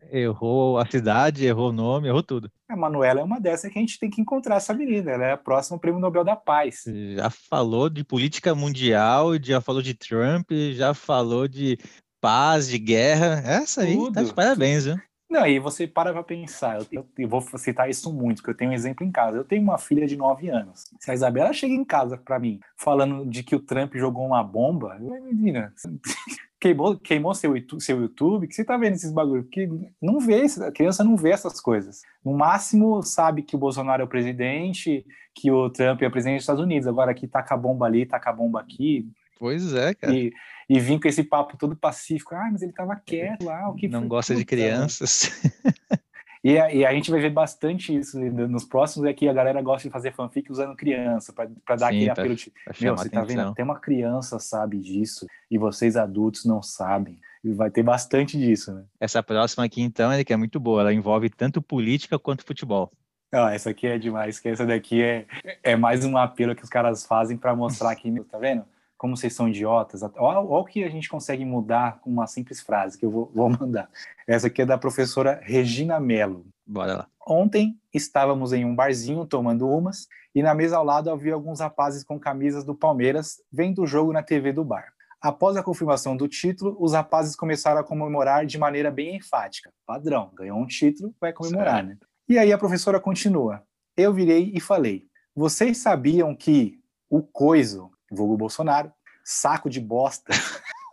[0.10, 2.50] Errou a cidade, errou o nome, errou tudo.
[2.70, 5.12] A Manuela é uma dessas que a gente tem que encontrar essa menina.
[5.12, 6.84] Ela é a próxima prêmio Nobel da Paz.
[7.16, 11.78] Já falou de política mundial, já falou de Trump, já falou de
[12.22, 13.42] paz, de guerra.
[13.46, 14.14] Essa aí Tudo.
[14.14, 14.98] tá de parabéns, viu?
[15.32, 18.72] Não, e você para pra pensar, eu, eu, vou citar isso muito, porque eu tenho
[18.72, 19.38] um exemplo em casa.
[19.38, 20.84] Eu tenho uma filha de 9 anos.
[21.00, 24.44] Se a Isabela chega em casa para mim falando de que o Trump jogou uma
[24.44, 25.74] bomba, eu, menina,
[26.60, 29.46] queimou, queimou seu, seu YouTube, que você tá vendo esses bagulhos?
[29.46, 29.70] Porque
[30.02, 32.02] não vê, a criança não vê essas coisas.
[32.26, 36.40] No máximo sabe que o Bolsonaro é o presidente, que o Trump é o presidente
[36.40, 36.90] dos Estados Unidos.
[36.90, 39.10] Agora aqui taca a bomba ali, taca a bomba aqui.
[39.40, 40.14] Pois é, cara.
[40.14, 40.34] E,
[40.72, 42.34] e vim com esse papo todo pacífico.
[42.34, 43.70] Ah, mas ele tava quieto lá.
[43.70, 45.30] O que Não gosta de crianças.
[46.44, 49.62] E a, e a, gente vai ver bastante isso nos próximos, é que a galera
[49.62, 53.24] gosta de fazer fanfic usando criança, para dar Sim, aquele apelo de, meu, você tá
[53.24, 57.20] vendo, até uma criança sabe disso, e vocês adultos não sabem.
[57.44, 58.86] E vai ter bastante disso, né?
[59.00, 62.92] Essa próxima aqui, então, é que é muito boa, ela envolve tanto política quanto futebol.
[63.32, 65.28] Ah, essa aqui é demais, que essa daqui é,
[65.62, 68.66] é mais um apelo que os caras fazem para mostrar que, tá vendo?
[69.02, 70.04] Como vocês são idiotas.
[70.16, 73.50] Olha, o que a gente consegue mudar com uma simples frase que eu vou, vou
[73.60, 73.90] mandar.
[74.28, 76.46] Essa aqui é da professora Regina Mello.
[76.68, 77.08] Bora lá.
[77.28, 82.04] Ontem estávamos em um barzinho tomando umas e na mesa ao lado havia alguns rapazes
[82.04, 84.94] com camisas do Palmeiras vendo o jogo na TV do bar.
[85.20, 89.74] Após a confirmação do título, os rapazes começaram a comemorar de maneira bem enfática.
[89.84, 91.88] Padrão, ganhou um título, vai comemorar, certo.
[91.88, 91.98] né?
[92.30, 93.64] E aí a professora continua.
[93.98, 98.91] Eu virei e falei: Vocês sabiam que o coiso vulgo Bolsonaro,
[99.24, 100.34] saco de bosta,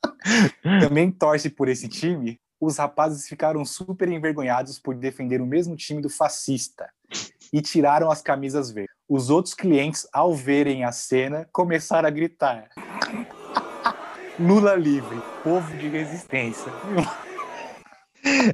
[0.80, 6.02] também torce por esse time, os rapazes ficaram super envergonhados por defender o mesmo time
[6.02, 6.88] do fascista
[7.52, 8.94] e tiraram as camisas verdes.
[9.08, 12.68] os outros clientes, ao verem a cena, começaram a gritar.
[14.38, 16.70] Lula livre, povo de resistência.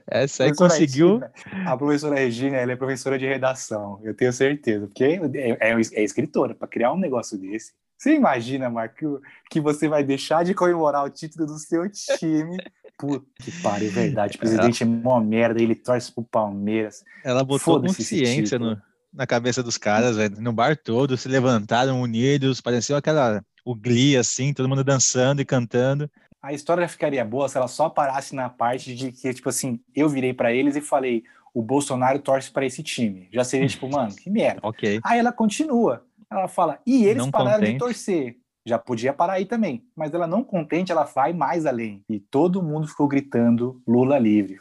[0.06, 1.18] Essa aí conseguiu.
[1.18, 5.72] Regina, a professora Regina, ela é professora de redação, eu tenho certeza, porque é, é,
[5.72, 7.72] é escritora, para criar um negócio desse.
[7.96, 12.56] Você imagina, Marco, que você vai deixar de comemorar o título do seu time
[12.98, 14.36] Puta que pariu, verdade.
[14.36, 17.02] O presidente é uma merda, ele torce pro Palmeiras.
[17.24, 18.80] Ela botou consciência no,
[19.12, 20.40] na cabeça dos caras, velho.
[20.40, 23.44] No bar todo, se levantaram unidos, pareceu aquela.
[23.64, 26.08] O Glee, assim, todo mundo dançando e cantando.
[26.42, 29.80] A história já ficaria boa se ela só parasse na parte de que, tipo assim,
[29.94, 33.28] eu virei para eles e falei: o Bolsonaro torce para esse time.
[33.32, 34.60] Já seria tipo, mano, que merda.
[34.66, 35.00] ok.
[35.02, 36.04] Aí ela continua.
[36.38, 37.72] Ela fala: e eles Não pararam contente.
[37.72, 39.84] de torcer já podia parar aí também.
[39.94, 42.02] Mas ela não contente, ela vai mais além.
[42.08, 44.58] E todo mundo ficou gritando Lula livre.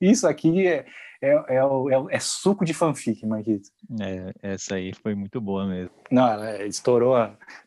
[0.00, 0.86] Isso aqui é,
[1.20, 3.68] é, é, é, é suco de fanfic, Marquito.
[4.00, 5.90] É, essa aí foi muito boa mesmo.
[6.10, 7.16] Não, ela estourou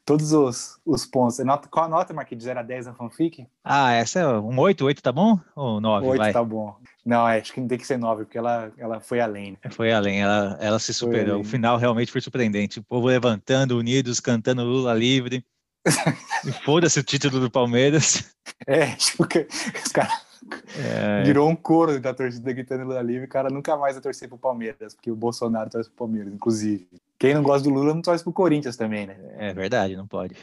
[0.05, 1.39] todos os, os pontos.
[1.39, 3.45] Nota, qual a nota, Marquito, de 0 a 10 na fanfic?
[3.63, 5.37] Ah, essa é um 8, 8 tá bom?
[5.53, 6.31] Ou 9, 8 vai?
[6.31, 6.77] tá bom.
[7.05, 9.51] Não, acho que tem que ser 9, porque ela, ela foi além.
[9.51, 9.71] Né?
[9.71, 11.41] Foi além, ela, ela se superou.
[11.41, 12.79] O final realmente foi surpreendente.
[12.79, 15.43] O povo levantando, unidos, cantando Lula livre.
[16.63, 18.33] Foda-se o título do Palmeiras.
[18.67, 20.30] É, tipo, os caras.
[20.77, 21.23] É...
[21.23, 24.37] Virou um coro da torcida gritando Lula livre, o cara nunca mais vai torcer pro
[24.37, 26.87] Palmeiras, porque o Bolsonaro torce pro Palmeiras, inclusive.
[27.19, 29.15] Quem não gosta do Lula não torce pro Corinthians também, né?
[29.37, 30.35] É verdade, não pode.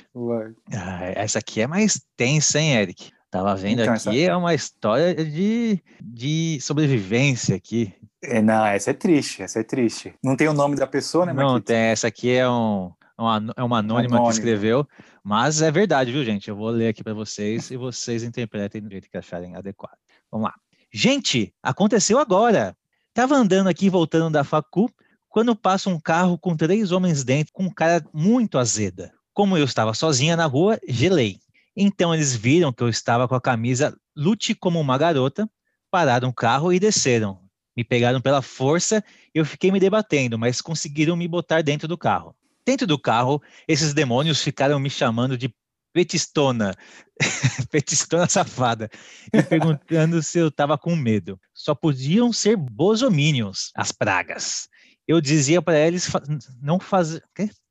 [0.73, 3.11] Ah, essa aqui é mais tensa, hein, Eric?
[3.31, 4.33] Tava vendo então, aqui, essa...
[4.33, 7.93] é uma história de, de sobrevivência aqui.
[8.23, 10.15] É, não, essa é triste, essa é triste.
[10.23, 12.91] Não tem o nome da pessoa, né, Não tem, essa aqui é um,
[13.23, 14.29] uma, é uma anônima Anônimo.
[14.29, 14.87] que escreveu,
[15.23, 16.49] mas é verdade, viu, gente?
[16.49, 19.99] Eu vou ler aqui para vocês e vocês interpretem do jeito que acharem adequado.
[20.31, 20.55] Vamos lá.
[20.93, 22.77] Gente, aconteceu agora.
[23.13, 24.91] Tava andando aqui voltando da facu
[25.29, 29.13] quando passa um carro com três homens dentro com um cara muito azeda.
[29.35, 31.39] Como eu estava sozinha na rua, gelei.
[31.77, 35.49] Então eles viram que eu estava com a camisa Lute como uma garota,
[35.91, 37.41] pararam o carro e desceram.
[37.77, 41.97] Me pegaram pela força e eu fiquei me debatendo, mas conseguiram me botar dentro do
[41.97, 42.35] carro.
[42.69, 45.51] Dentro do carro, esses demônios ficaram me chamando de
[45.91, 46.75] petistona,
[47.73, 48.91] petistona safada,
[49.33, 51.41] e perguntando se eu estava com medo.
[51.55, 54.69] Só podiam ser bosominions, as pragas.
[55.07, 56.11] Eu dizia para eles
[56.61, 57.23] não fazer,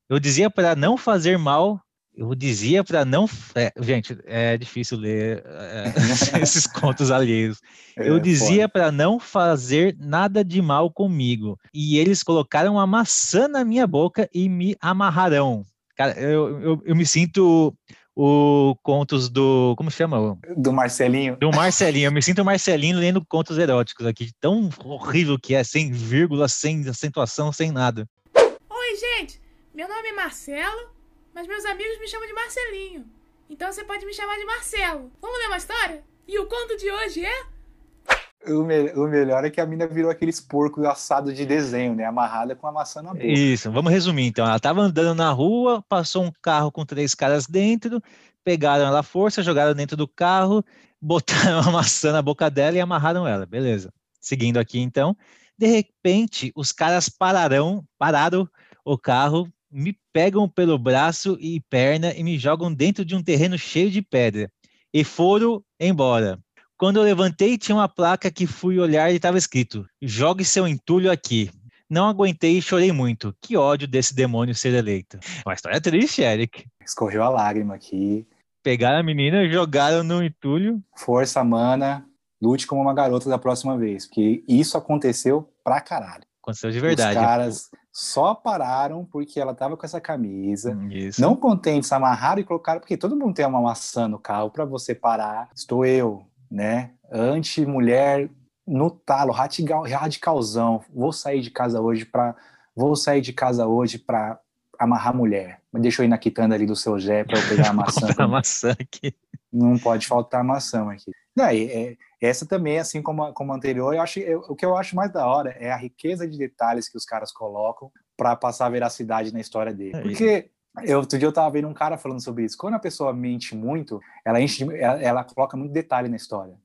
[0.09, 1.79] eu dizia para não fazer mal
[2.17, 3.29] eu dizia para não.
[3.53, 5.93] É, gente, é difícil ler é,
[6.41, 7.61] esses contos alheios.
[7.95, 11.59] É, eu dizia para não fazer nada de mal comigo.
[11.71, 15.63] E eles colocaram uma maçã na minha boca e me amarrarão.
[15.95, 17.71] Cara, eu, eu, eu me sinto
[18.15, 19.75] o contos do.
[19.77, 20.39] Como chama?
[20.57, 21.37] Do Marcelinho.
[21.37, 22.07] Do Marcelinho.
[22.07, 24.31] Eu me sinto o Marcelinho lendo contos eróticos aqui.
[24.41, 28.09] Tão horrível que é, sem vírgula, sem acentuação, sem nada.
[28.35, 29.39] Oi, gente.
[29.71, 30.96] Meu nome é Marcelo
[31.37, 33.05] mas meus amigos me chamam de Marcelinho.
[33.47, 35.11] Então você pode me chamar de Marcelo.
[35.21, 36.03] Vamos ler uma história?
[36.27, 38.51] E o conto de hoje é.
[38.51, 42.05] O, me o melhor é que a mina virou aqueles porcos assados de desenho, né?
[42.05, 43.23] Amarrada com a maçã na boca.
[43.23, 44.47] Isso, vamos resumir então.
[44.47, 48.01] Ela tava andando na rua, passou um carro com três caras dentro,
[48.43, 50.65] pegaram ela à força, jogaram dentro do carro,
[50.99, 53.45] botaram a maçã na boca dela e amarraram ela.
[53.45, 53.93] Beleza.
[54.19, 55.15] Seguindo aqui então.
[55.55, 58.49] De repente, os caras pararam, pararam
[58.83, 63.57] o carro, me pegam pelo braço e perna e me jogam dentro de um terreno
[63.57, 64.51] cheio de pedra.
[64.93, 66.39] E foram embora.
[66.77, 71.11] Quando eu levantei, tinha uma placa que fui olhar e estava escrito: Jogue seu entulho
[71.11, 71.49] aqui.
[71.89, 73.35] Não aguentei e chorei muito.
[73.41, 75.17] Que ódio desse demônio ser eleito.
[75.45, 76.65] Uma história triste, Eric.
[76.85, 78.27] Escorreu a lágrima aqui.
[78.61, 80.83] Pegaram a menina, jogaram no entulho.
[80.95, 82.05] Força, mana.
[82.41, 84.05] Lute como uma garota da próxima vez.
[84.05, 86.23] Porque isso aconteceu pra caralho.
[86.43, 87.17] Aconteceu de verdade.
[87.17, 90.71] Os caras só pararam porque ela tava com essa camisa.
[90.71, 91.19] Hum, isso.
[91.19, 94.93] Não contentes, amarraram e colocaram, porque todo mundo tem uma maçã no carro para você
[94.93, 95.49] parar.
[95.55, 96.91] Estou eu, né?
[97.11, 98.29] Anti-mulher
[98.67, 100.83] no talo, radical, radicalzão.
[100.93, 102.35] Vou sair de casa hoje para
[102.75, 104.39] vou sair de casa hoje para
[104.77, 105.59] amarrar mulher.
[105.73, 108.07] Me deixa eu ir na quitanda ali do seu Jé para eu pegar a maçã.
[108.15, 109.15] a maçã aqui.
[109.51, 111.11] Não pode faltar maçã aqui.
[111.37, 114.65] Não, é, essa também, assim como a, como a anterior, eu acho, eu, o que
[114.65, 118.35] eu acho mais da hora é a riqueza de detalhes que os caras colocam para
[118.35, 119.95] passar veracidade na história dele.
[119.95, 120.49] É Porque
[120.83, 122.57] eu, outro dia eu tava vendo um cara falando sobre isso.
[122.57, 126.55] Quando a pessoa mente muito, ela, enche de, ela, ela coloca muito detalhe na história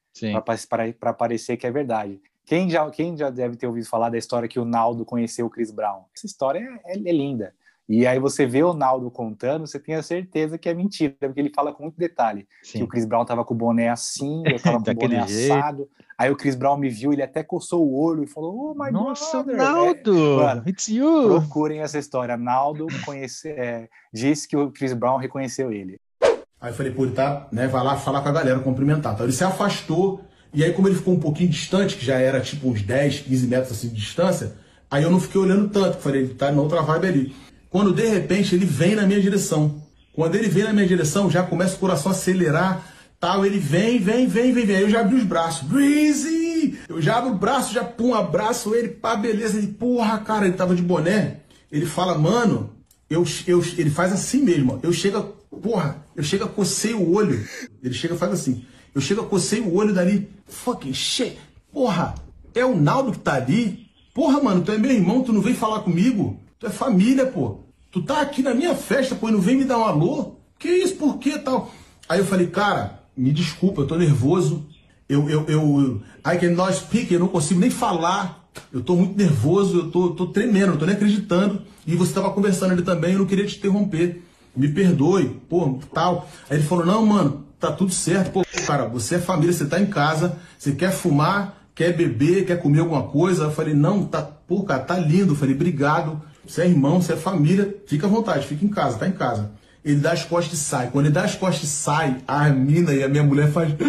[0.99, 2.19] para parecer que é verdade.
[2.47, 5.51] Quem já, quem já deve ter ouvido falar da história que o Naldo conheceu o
[5.51, 6.05] Chris Brown?
[6.17, 7.55] Essa história é, é, é linda.
[7.95, 11.39] E aí você vê o Naldo contando, você tem a certeza que é mentira, porque
[11.39, 12.49] ele fala com muito detalhe.
[12.63, 12.79] Sim.
[12.79, 15.53] Que o Chris Brown tava com o boné assim, eu tava com o boné jeito.
[15.53, 15.91] assado.
[16.17, 18.91] Aí o Chris Brown me viu, ele até coçou o olho e falou, oh my
[18.91, 19.63] Nossa, brother.
[19.63, 20.17] Naldo!
[20.17, 21.39] É, mano, it's you!
[21.39, 22.35] procurem essa história.
[22.35, 26.01] Naldo conhece, é, disse que o Chris Brown reconheceu ele.
[26.59, 29.13] Aí eu falei, pô, ele tá, né, vai lá falar com a galera, cumprimentar.
[29.13, 30.23] Então ele se afastou,
[30.55, 33.47] e aí como ele ficou um pouquinho distante, que já era tipo uns 10, 15
[33.49, 34.55] metros assim de distância,
[34.91, 37.52] aí eu não fiquei olhando tanto, que falei, ele tá na outra vibe ali.
[37.73, 39.83] Quando de repente ele vem na minha direção.
[40.13, 42.87] Quando ele vem na minha direção, já começa o coração a acelerar,
[43.19, 44.77] tal, ele vem, vem, vem, vem, vem.
[44.77, 46.79] Aí eu já abri os braços, Breezy!
[46.87, 49.57] Eu já abro o braço, já pum, abraço ele, pá, beleza.
[49.57, 51.39] Ele, porra, cara, ele tava de boné.
[51.73, 52.71] Ele fala, mano,
[53.09, 54.79] eu, eu, ele faz assim mesmo.
[54.83, 55.23] Eu chego,
[55.63, 57.43] porra, eu chego a cocei o olho.
[57.83, 58.67] Ele chega faz assim.
[58.95, 60.29] Eu chego a cocei o olho dali.
[60.47, 61.39] Fucking shit.
[61.73, 62.15] Porra,
[62.55, 63.87] é o Naldo que tá ali?
[64.13, 66.39] Porra, mano, tu é meu irmão, tu não vem falar comigo?
[66.63, 67.59] Tu é família, pô.
[67.91, 70.37] Tu tá aqui na minha festa, pô, e não vem me dar um alô?
[70.61, 71.73] Que isso, por que tal?
[72.09, 74.65] Aí eu falei, cara, me desculpa, eu tô nervoso.
[75.09, 78.49] Eu, eu, eu, I cannot speak, eu não consigo nem falar.
[78.73, 81.63] Eu tô muito nervoso, eu tô, tô tremendo, tô nem acreditando.
[81.85, 84.23] E você tava conversando ali também, eu não queria te interromper.
[84.55, 86.29] Me perdoe, pô, tal.
[86.49, 88.31] Aí ele falou, não, mano, tá tudo certo.
[88.31, 92.63] Pô, cara, você é família, você tá em casa, você quer fumar, quer beber, quer
[92.63, 93.47] comer alguma coisa.
[93.47, 95.33] Eu falei, não, tá, pô, cara, tá lindo.
[95.33, 96.31] Eu falei, obrigado.
[96.47, 99.53] Você é irmão, você é família, fica à vontade, fica em casa, tá em casa.
[99.85, 100.91] Ele dá as costas e sai.
[100.91, 103.73] Quando ele dá as costas e sai, a mina e a minha mulher faz.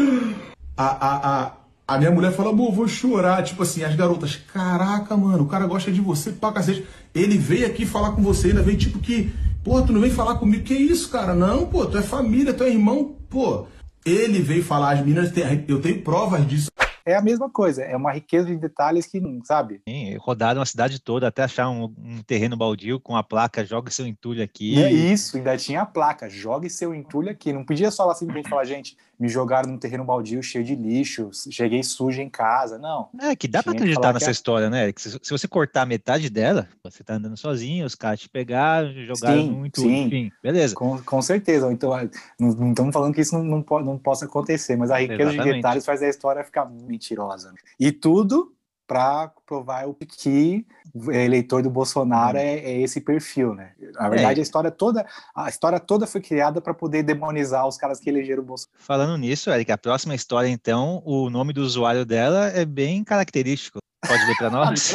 [0.76, 1.52] A, a, a,
[1.88, 3.44] a minha mulher fala, amor, vou chorar.
[3.44, 6.84] Tipo assim, as garotas, caraca, mano, o cara gosta de você pra cacete.
[7.14, 9.32] Ele veio aqui falar com você, ainda veio tipo que,
[9.64, 10.64] pô, tu não vem falar comigo.
[10.64, 11.36] Que isso, cara?
[11.36, 13.68] Não, pô, tu é família, tu é irmão, pô.
[14.04, 16.72] Ele veio falar, as meninas, têm- eu tenho provas disso.
[17.06, 19.82] É a mesma coisa, é uma riqueza de detalhes que, sabe?
[19.88, 23.92] Sim, rodaram a cidade toda até achar um, um terreno baldio com a placa Joga
[23.92, 24.76] seu entulho aqui.
[24.76, 27.52] E é isso, ainda tinha a placa, jogue seu entulho aqui.
[27.52, 31.30] Não podia só lá simplesmente falar, gente, me jogaram num terreno baldio cheio de lixo,
[31.52, 32.78] cheguei sujo em casa.
[32.78, 33.10] Não.
[33.22, 34.84] É, que dá que acreditar nessa é- história, né?
[34.84, 35.02] Eric?
[35.02, 39.44] Se, se você cortar metade dela, você tá andando sozinho, os caras te pegaram, jogaram
[39.44, 40.04] Sim, muito, sim.
[40.04, 40.76] enfim, beleza.
[40.76, 41.72] Com, com certeza.
[41.72, 42.08] Então, ah,
[42.40, 45.30] não, não estamos falando que isso não, não, po- não possa acontecer, mas a riqueza
[45.30, 45.56] de Exatamente.
[45.56, 47.54] detalhes faz a história ficar mentirosa.
[47.80, 48.54] E tudo
[48.86, 50.66] para provar o que
[51.12, 53.72] eleitor do Bolsonaro é, é esse perfil, né?
[53.94, 58.00] Na verdade, a história toda, a história toda foi criada para poder demonizar os caras
[58.00, 58.78] que elegeram o Bolsonaro.
[58.80, 63.80] Falando nisso, Eric, a próxima história, então, o nome do usuário dela é bem característico.
[64.06, 64.92] Pode ler pra nós?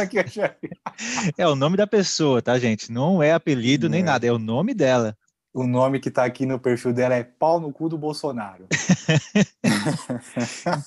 [1.37, 2.93] É o nome da pessoa, tá, gente?
[2.93, 4.05] Não é apelido nem é.
[4.05, 5.17] nada, é o nome dela.
[5.61, 8.67] O nome que tá aqui no perfil dela é pau no cu do Bolsonaro.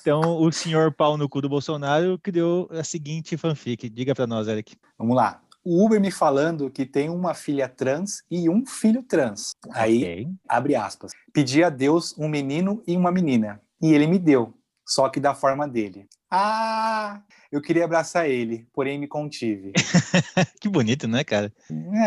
[0.00, 3.88] Então, o senhor pau no cu do Bolsonaro criou a seguinte fanfic.
[3.88, 4.76] Diga pra nós, Eric.
[4.98, 5.40] Vamos lá.
[5.64, 9.52] O Uber me falando que tem uma filha trans e um filho trans.
[9.72, 10.28] Aí, Ok.
[10.48, 11.12] abre aspas.
[11.32, 13.60] Pedi a Deus um menino e uma menina.
[13.80, 14.54] E ele me deu,
[14.86, 16.06] só que da forma dele.
[16.30, 19.72] Ah, eu queria abraçar ele, porém me contive.
[20.60, 21.52] que bonito, né, cara?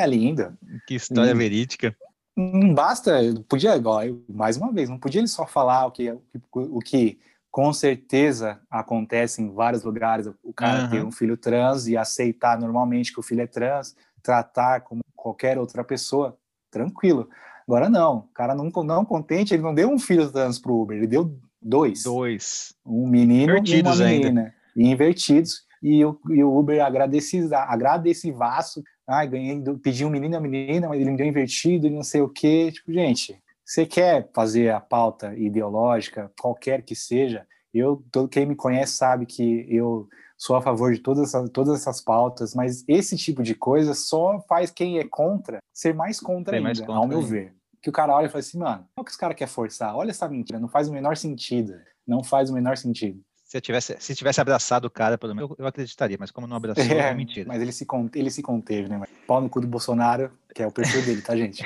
[0.01, 0.57] É lindo.
[0.87, 1.37] Que história Hum.
[1.37, 1.95] verídica.
[2.35, 3.13] Não basta,
[3.47, 6.13] podia, eu- mais uma vez, não podia ele só falar o que,
[6.53, 7.17] o que,
[7.49, 10.89] com certeza acontece em vários lugares, o cara Aham.
[10.89, 15.57] ter um filho trans e aceitar normalmente que o filho é trans, tratar como qualquer
[15.57, 16.37] outra pessoa,
[16.69, 17.29] tranquilo.
[17.65, 20.97] Agora não, o cara não, não contente, ele não deu um filho trans pro Uber,
[20.97, 22.03] ele deu dois.
[22.03, 22.75] Dois.
[22.85, 24.27] Um menino Invertidos e uma ainda.
[24.29, 24.53] menina.
[24.75, 25.63] E invertidos.
[25.81, 28.83] E o, e o Uber agradecivaço.
[29.07, 32.03] Ai, ganhei, pedi um menino e uma menina, mas ele me deu invertido e não
[32.03, 32.71] sei o quê.
[32.71, 38.55] Tipo, gente, você quer fazer a pauta ideológica, qualquer que seja, eu, todo quem me
[38.55, 43.17] conhece sabe que eu sou a favor de todas essas, todas essas pautas, mas esse
[43.17, 46.95] tipo de coisa só faz quem é contra ser mais contra Ser ainda, mais contra
[46.95, 47.29] ao meu ainda.
[47.29, 47.53] ver.
[47.81, 49.95] Que o cara olha e fala assim, mano, qual que os caras querem forçar?
[49.95, 51.73] Olha essa mentira, não faz o menor sentido.
[52.07, 53.19] Não faz o menor sentido.
[53.45, 56.47] Se eu tivesse, se tivesse abraçado o cara, pelo menos, eu, eu acreditaria, mas como
[56.47, 57.47] não abraçou, é, mentira.
[57.47, 58.99] Mas ele se, ele se conteve, né?
[59.27, 61.63] Pau no cu do Bolsonaro, que é o perfil dele, tá, gente?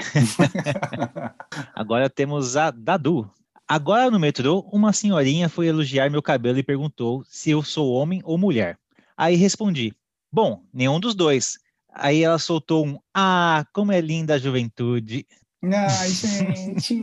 [1.74, 3.32] Agora temos a Dadu.
[3.66, 8.22] Agora no metrô, uma senhorinha foi elogiar meu cabelo e perguntou se eu sou homem
[8.26, 8.78] ou mulher.
[9.16, 9.94] Aí respondi:
[10.30, 11.60] Bom, nenhum dos dois.
[11.94, 15.26] Aí ela soltou um: Ah, como é linda a juventude.
[15.64, 17.02] Ai, gente.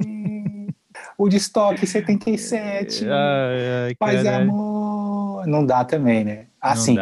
[1.18, 3.04] O de estoque 77.
[3.08, 5.46] Ai, ai, Paz e amor.
[5.46, 6.46] Não dá também, né?
[6.60, 6.96] Assim,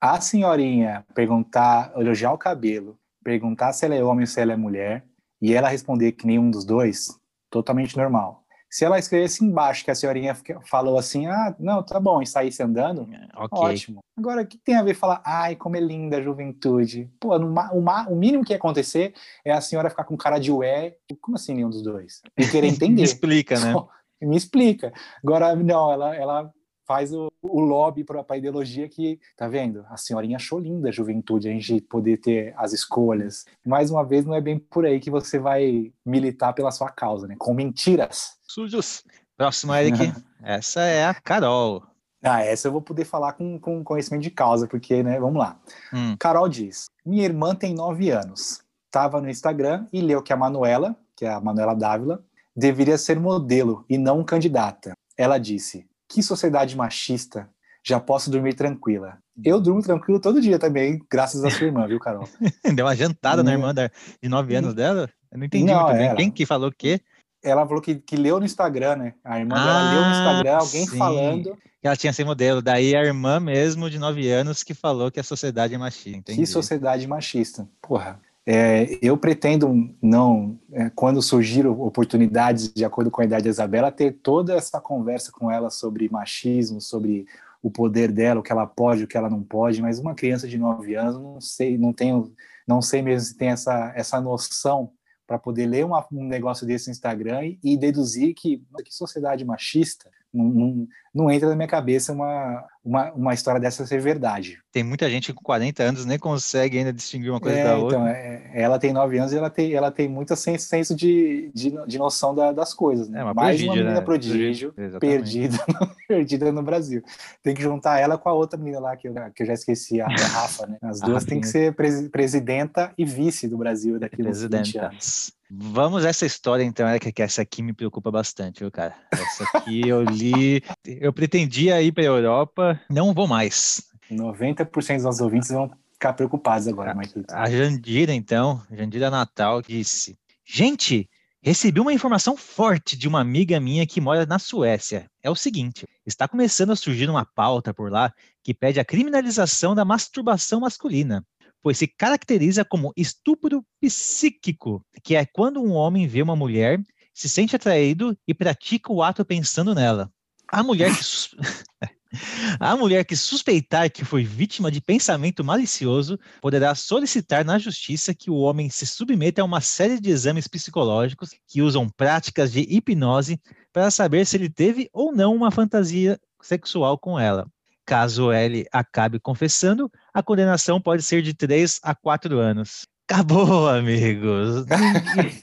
[0.00, 4.56] a senhorinha perguntar, elogiar o cabelo, perguntar se ela é homem ou se ela é
[4.56, 5.04] mulher,
[5.40, 7.18] e ela responder que nenhum dos dois,
[7.50, 8.43] totalmente normal.
[8.74, 12.60] Se ela escrevesse embaixo que a senhorinha falou assim, ah, não, tá bom, e saísse
[12.60, 13.02] andando,
[13.36, 13.56] Ok.
[13.56, 14.00] ótimo.
[14.18, 17.08] Agora, o que tem a ver falar, ai, como é linda a juventude?
[17.20, 19.14] Pô, no o, o mínimo que ia acontecer
[19.44, 22.20] é a senhora ficar com cara de ué, como assim nenhum dos dois?
[22.36, 23.02] E querer Me entender.
[23.04, 23.72] explica, né?
[23.72, 23.88] Só-
[24.20, 24.92] Me explica.
[25.22, 26.52] Agora, não, ela, ela
[26.84, 29.84] faz o, o lobby para a ideologia que, tá vendo?
[29.88, 33.44] A senhorinha achou linda a juventude, a gente poder ter as escolhas.
[33.64, 37.28] Mais uma vez, não é bem por aí que você vai militar pela sua causa,
[37.28, 37.36] né?
[37.38, 38.34] Com mentiras.
[38.54, 39.02] Sujos.
[39.36, 40.12] Próximo, Eric.
[40.42, 41.82] Essa é a Carol.
[42.22, 45.58] Ah, essa eu vou poder falar com, com conhecimento de causa, porque, né, vamos lá.
[45.92, 46.16] Hum.
[46.18, 48.62] Carol diz: Minha irmã tem nove anos.
[48.86, 52.24] Estava no Instagram e leu que a Manuela, que é a Manuela Dávila,
[52.56, 54.92] deveria ser modelo e não candidata.
[55.18, 57.48] Ela disse: Que sociedade machista.
[57.86, 59.18] Já posso dormir tranquila.
[59.44, 62.26] Eu durmo tranquilo todo dia também, graças à sua irmã, viu, Carol?
[62.74, 63.54] Deu uma jantada na Hum.
[63.54, 63.90] irmã da-
[64.22, 65.10] de 9 anos dela?
[65.30, 66.06] Eu não entendi Não, muito bem.
[66.06, 66.16] era.
[66.16, 67.00] Quem que falou o quê?
[67.44, 69.14] Ela falou que, que leu no Instagram, né?
[69.22, 70.96] A irmã dela leu no Ah, Instagram, alguém sim.
[70.96, 72.62] falando Que ela tinha ser modelo.
[72.62, 76.18] Daí a irmã mesmo, de 9 anos, que falou que a sociedade é machista.
[76.18, 76.40] Entendi.
[76.40, 77.68] Que sociedade machista.
[77.82, 78.18] Porra.
[78.46, 83.90] É, eu pretendo não, é, quando surgir oportunidades, de acordo com a idade da Isabela,
[83.90, 87.26] ter toda essa conversa com ela sobre machismo, sobre
[87.62, 89.80] o poder dela, o que ela pode, o que ela não pode.
[89.80, 92.32] Mas uma criança de 9 anos, não sei, não tenho,
[92.66, 94.90] não sei mesmo se tem essa, essa noção
[95.26, 99.44] para poder ler uma- um negócio desse no Instagram e, e deduzir que, que sociedade
[99.44, 104.58] machista não, não, não entra na minha cabeça uma, uma, uma história dessa ser verdade.
[104.72, 107.96] Tem muita gente com 40 anos nem consegue ainda distinguir uma coisa É, da outra.
[107.98, 111.50] então, é, ela tem nove anos e ela tem, ela tem muito senso, senso de,
[111.54, 113.08] de, de noção da- das coisas.
[113.08, 113.20] Né?
[113.20, 114.00] É uma Mais prodígio, uma menina né?
[114.04, 114.98] prodígio, Exatamente.
[115.00, 117.02] perdida, no- perdida no Brasil.
[117.42, 120.00] Tem que juntar ela com a outra menina lá, que eu, que eu já esqueci,
[120.00, 120.66] a, a Rafa.
[120.66, 120.78] Né?
[120.82, 124.78] As duas têm que ser presi- presidenta e vice do Brasil daqui a uns 20
[124.78, 125.32] anos.
[125.56, 128.94] Vamos essa história, então, Erika, que essa aqui me preocupa bastante, viu, cara?
[129.12, 130.60] Essa aqui eu li.
[130.84, 133.82] Eu pretendia ir para a Europa, não vou mais.
[134.10, 137.26] 90% dos nossos ouvintes vão ficar preocupados agora, Marquinhos.
[137.30, 141.08] A Jandira, então, Jandira Natal, disse: Gente,
[141.40, 145.08] recebi uma informação forte de uma amiga minha que mora na Suécia.
[145.22, 149.74] É o seguinte: está começando a surgir uma pauta por lá que pede a criminalização
[149.74, 151.24] da masturbação masculina,
[151.64, 156.78] pois se caracteriza como estupro psíquico, que é quando um homem vê uma mulher,
[157.14, 160.12] se sente atraído e pratica o ato pensando nela.
[160.46, 161.34] A mulher que sus-
[162.60, 168.30] A mulher que suspeitar que foi vítima de pensamento malicioso poderá solicitar na justiça que
[168.30, 173.40] o homem se submeta a uma série de exames psicológicos que usam práticas de hipnose
[173.72, 177.50] para saber se ele teve ou não uma fantasia sexual com ela.
[177.86, 182.86] Caso ele acabe confessando, a condenação pode ser de 3 a 4 anos.
[183.06, 184.64] Acabou, amigos.
[184.64, 185.42] Ninguém,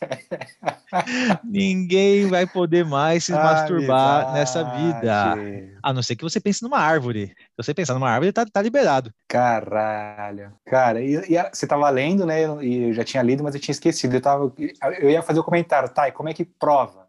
[1.45, 5.35] ninguém vai poder mais se masturbar nessa vida.
[5.83, 7.27] A não ser que você pense numa árvore.
[7.27, 9.13] Se você pensar numa árvore, tá, tá liberado.
[9.27, 10.53] Caralho.
[10.65, 12.41] Cara, e, e você tava lendo, né?
[12.63, 14.15] E eu já tinha lido, mas eu tinha esquecido.
[14.15, 14.51] Eu, tava,
[14.99, 16.07] eu ia fazer o comentário, tá?
[16.07, 17.05] E como é que prova?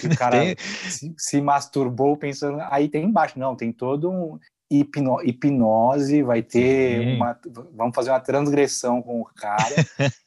[0.00, 0.56] Que o cara Tem-
[0.88, 2.58] se, se masturbou pensando.
[2.70, 4.38] Aí tem embaixo, não, tem todo um
[4.70, 7.16] hipno- hipnose, vai ter Sim.
[7.16, 7.38] uma.
[7.74, 9.74] Vamos fazer uma transgressão com o cara.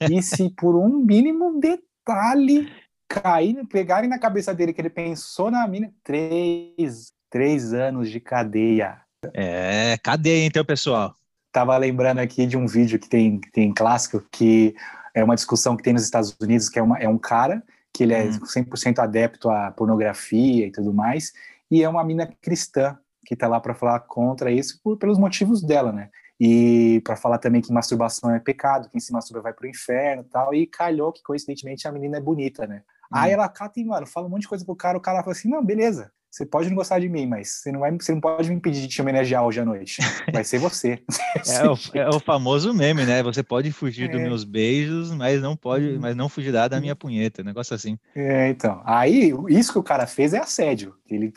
[0.09, 2.69] e se por um mínimo detalhe
[3.07, 9.01] cair, pegarem na cabeça dele que ele pensou na mina, três, três anos de cadeia.
[9.33, 11.13] É, cadê então, pessoal?
[11.51, 14.75] Tava lembrando aqui de um vídeo que tem, que tem clássico, que
[15.15, 18.03] é uma discussão que tem nos Estados Unidos, que é, uma, é um cara que
[18.03, 18.39] ele é Hum.
[18.45, 21.33] 100% adepto à pornografia e tudo mais,
[21.71, 22.97] e é uma mina cristã
[23.29, 26.09] que tá lá para falar contra isso por, pelos motivos dela, né?
[26.39, 30.29] E para falar também que masturbação é pecado, quem se masturba vai pro inferno e
[30.31, 32.81] tal, e calhou que coincidentemente a menina é bonita, né?
[33.13, 35.33] Aí ela cata e, mano, fala um monte de coisa pro cara, o cara fala
[35.33, 38.21] assim, não, beleza, você pode não gostar de mim, mas você não, vai, você não
[38.21, 39.99] pode me impedir de te homenagear hoje à noite.
[40.31, 41.01] Vai ser você.
[41.47, 43.23] É o, é o famoso meme, né?
[43.23, 44.23] Você pode fugir dos É.
[44.23, 45.99] meus beijos, mas não pode, Uhum.
[45.99, 47.41] mas não fugirá da minha punheta.
[47.41, 47.97] Um negócio assim.
[48.15, 48.81] É, então.
[48.85, 50.95] Aí, isso que o cara fez é assédio.
[51.09, 51.31] Ele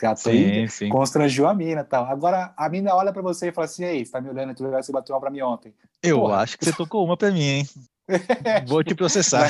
[0.69, 0.89] sim.
[0.89, 2.05] constrangiu a mina e tal.
[2.05, 4.63] Agora, a mina olha pra você e fala assim, ei, você tá me olhando, tu
[4.69, 5.73] você bateu uma pra mim ontem.
[6.01, 6.37] Eu Porra.
[6.37, 7.67] acho que você tocou uma pra mim, hein?
[8.67, 9.49] Vou te processar.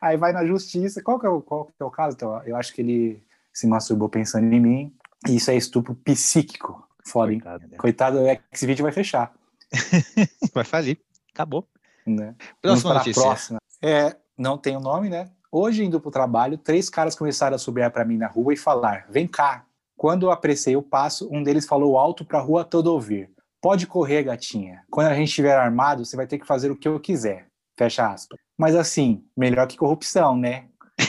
[0.00, 1.02] Aí vai na justiça.
[1.02, 2.16] Qual que é o, qual que é o caso?
[2.16, 3.22] Então, eu acho que ele
[3.60, 4.94] se masturbou pensando em mim.
[5.28, 6.88] E isso é estupro psíquico.
[7.04, 7.40] Foda, hein?
[7.40, 7.76] Coitado, né?
[7.76, 9.32] Coitado, é que esse vídeo vai fechar.
[10.52, 10.98] Vai falir.
[11.32, 11.64] Acabou.
[12.04, 12.34] Né?
[12.60, 13.22] Próxima notícia.
[13.22, 13.58] próxima.
[13.80, 15.30] É, não tem o nome, né?
[15.52, 19.06] Hoje, indo pro trabalho, três caras começaram a subir para mim na rua e falar:
[19.08, 19.64] vem cá.
[19.96, 23.30] Quando eu apressei o passo, um deles falou alto para a rua todo ouvir:
[23.60, 24.82] pode correr, gatinha.
[24.90, 27.46] Quando a gente estiver armado, você vai ter que fazer o que eu quiser.
[27.78, 28.40] Fecha aspas.
[28.58, 30.64] Mas assim, melhor que corrupção, né?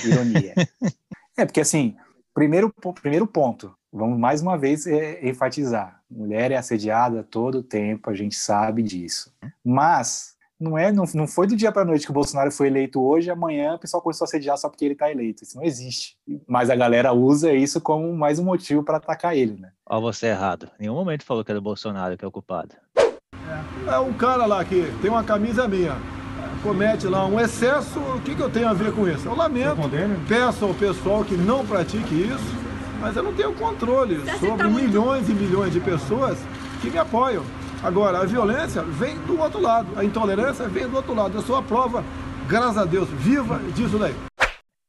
[0.05, 0.53] Ironia.
[1.35, 1.97] é, porque assim,
[2.33, 8.09] primeiro, primeiro ponto, vamos mais uma vez é, enfatizar: mulher é assediada todo o tempo,
[8.09, 9.33] a gente sabe disso.
[9.63, 13.01] Mas não é, não, não foi do dia para noite que o Bolsonaro foi eleito
[13.01, 15.43] hoje, amanhã o pessoal começou a assediar só porque ele está eleito.
[15.43, 16.15] Isso não existe.
[16.47, 19.71] Mas a galera usa isso como mais um motivo para atacar ele, né?
[19.89, 20.69] Ó, você errado.
[20.79, 22.75] Em nenhum momento falou que era o Bolsonaro que é o culpado.
[23.87, 25.95] É um cara lá que tem uma camisa minha,
[26.61, 29.27] comete lá um excesso, o que, que eu tenho a ver com isso?
[29.27, 29.89] Eu lamento,
[30.27, 32.55] peço ao pessoal que não pratique isso,
[32.99, 36.37] mas eu não tenho controle sobre milhões e milhões de pessoas
[36.81, 37.43] que me apoiam.
[37.83, 41.35] Agora, a violência vem do outro lado, a intolerância vem do outro lado.
[41.35, 42.03] Eu sou a prova,
[42.47, 44.13] graças a Deus, viva disso daí.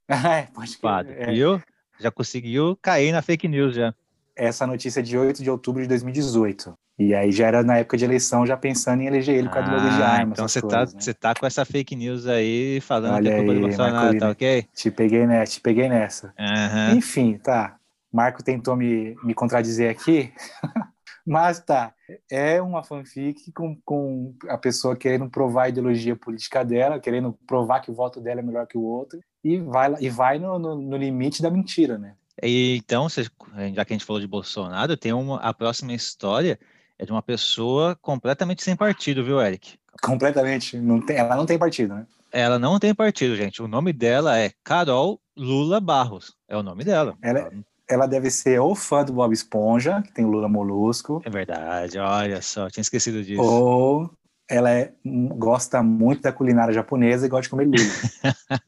[0.09, 1.33] é, pode Padre, é.
[1.33, 1.61] viu?
[1.99, 3.95] Já conseguiu cair na fake news já.
[4.37, 6.75] Essa notícia de 8 de outubro de 2018.
[6.99, 9.77] E aí já era na época de eleição, já pensando em eleger ele causa do
[9.77, 10.33] logo de arma.
[10.33, 11.13] Então você tá, né?
[11.19, 14.31] tá com essa fake news aí falando Olha que é culpa aí, do Bolsonaro, tá
[14.31, 14.67] ok?
[14.75, 16.35] Te peguei nessa, te peguei nessa.
[16.39, 16.99] Uhum.
[16.99, 17.77] Enfim, tá.
[18.13, 20.33] Marco tentou me, me contradizer aqui.
[21.25, 21.95] Mas tá,
[22.31, 27.81] é uma fanfic com, com a pessoa querendo provar a ideologia política dela, querendo provar
[27.81, 30.75] que o voto dela é melhor que o outro, e vai, e vai no, no,
[30.75, 32.17] no limite da mentira, né?
[32.43, 36.59] E, então, já que a gente falou de Bolsonaro, tem uma, a próxima história
[36.99, 39.79] é de uma pessoa completamente sem partido, viu, Eric?
[40.03, 40.77] Completamente.
[40.79, 42.07] Não tem, ela não tem partido, né?
[42.33, 43.63] Ela não tem partido, gente.
[43.63, 46.35] O nome dela é Carol Lula Barros.
[46.49, 47.17] É o nome dela.
[47.23, 47.51] Ela,
[47.89, 51.21] ela deve ser ou fã do Bob Esponja, que tem o Lula Molusco.
[51.25, 53.43] É verdade, olha só, tinha esquecido disso.
[53.43, 54.11] Ou
[54.49, 58.61] ela é, gosta muito da culinária japonesa e gosta de comer lula.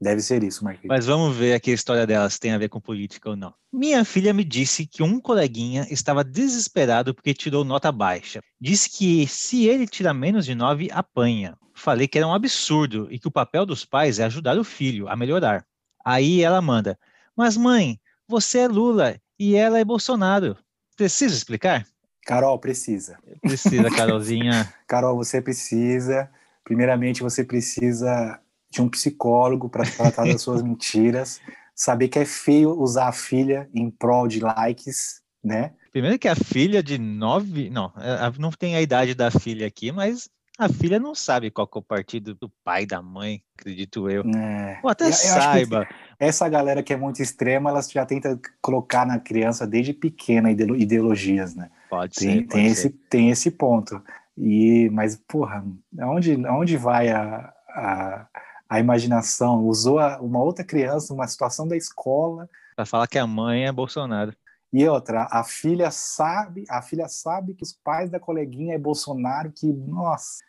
[0.00, 0.88] Deve ser isso, Marquinhos.
[0.88, 3.52] Mas vamos ver aqui a história dela, se tem a ver com política ou não.
[3.72, 8.40] Minha filha me disse que um coleguinha estava desesperado porque tirou nota baixa.
[8.60, 11.56] Disse que se ele tirar menos de 9, apanha.
[11.74, 15.08] Falei que era um absurdo e que o papel dos pais é ajudar o filho
[15.08, 15.64] a melhorar.
[16.04, 16.96] Aí ela manda:
[17.36, 20.56] Mas mãe, você é Lula e ela é Bolsonaro.
[20.96, 21.86] Precisa explicar?
[22.24, 23.18] Carol, precisa.
[23.40, 24.72] Precisa, Carolzinha.
[24.86, 26.30] Carol, você precisa.
[26.62, 28.40] Primeiramente, você precisa
[28.70, 31.40] de um psicólogo para tratar das suas mentiras.
[31.74, 35.72] Saber que é feio usar a filha em prol de likes, né?
[35.92, 37.70] Primeiro que a filha de nove.
[37.70, 41.70] Não, é, não tem a idade da filha aqui, mas a filha não sabe qual
[41.72, 44.24] é o partido do pai, da mãe, acredito eu.
[44.24, 44.80] É.
[44.82, 45.86] Ou até eu, saiba.
[46.18, 50.50] Eu essa galera que é muito extrema, elas já tenta colocar na criança desde pequena
[50.50, 51.70] ideologias, né?
[51.88, 52.40] Pode tem, ser.
[52.40, 52.72] Pode tem, ser.
[52.72, 54.02] Esse, tem esse ponto.
[54.36, 55.64] E, mas, porra,
[56.00, 58.26] aonde, aonde vai a, a,
[58.68, 59.66] a imaginação?
[59.66, 62.48] Usou a, uma outra criança, uma situação da escola.
[62.76, 64.34] Para falar que a mãe é Bolsonaro.
[64.72, 69.50] E outra, a filha sabe, a filha sabe que os pais da coleguinha é Bolsonaro,
[69.50, 70.44] que, nossa,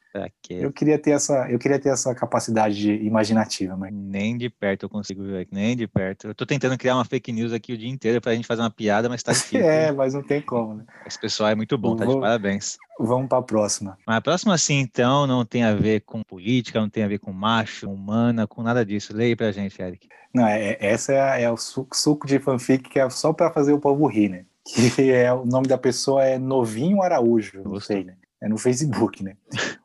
[0.49, 4.89] eu queria ter essa, eu queria ter essa capacidade imaginativa, mas nem de perto eu
[4.89, 6.27] consigo ver, nem de perto.
[6.27, 8.71] Eu tô tentando criar uma fake news aqui o dia inteiro pra gente fazer uma
[8.71, 9.61] piada, mas tá difícil.
[9.61, 10.85] é, mas não tem como, né?
[11.05, 12.15] Esse pessoal é muito bom, tá Vou...
[12.15, 12.77] de parabéns.
[12.99, 13.97] Vamos para a próxima.
[14.05, 17.31] A próxima sim, então, não tem a ver com política, não tem a ver com
[17.31, 19.15] macho, humana, com nada disso.
[19.15, 20.07] Leia pra gente, Eric.
[20.33, 23.73] Não, é, essa é, é o suco, suco de fanfic que é só para fazer
[23.73, 24.45] o povo rir, né?
[24.95, 28.15] Que é o nome da pessoa é Novinho Araújo, não sei, né?
[28.41, 29.35] É no Facebook, né?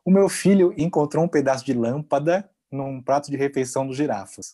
[0.03, 4.53] O meu filho encontrou um pedaço de lâmpada num prato de refeição dos girafas.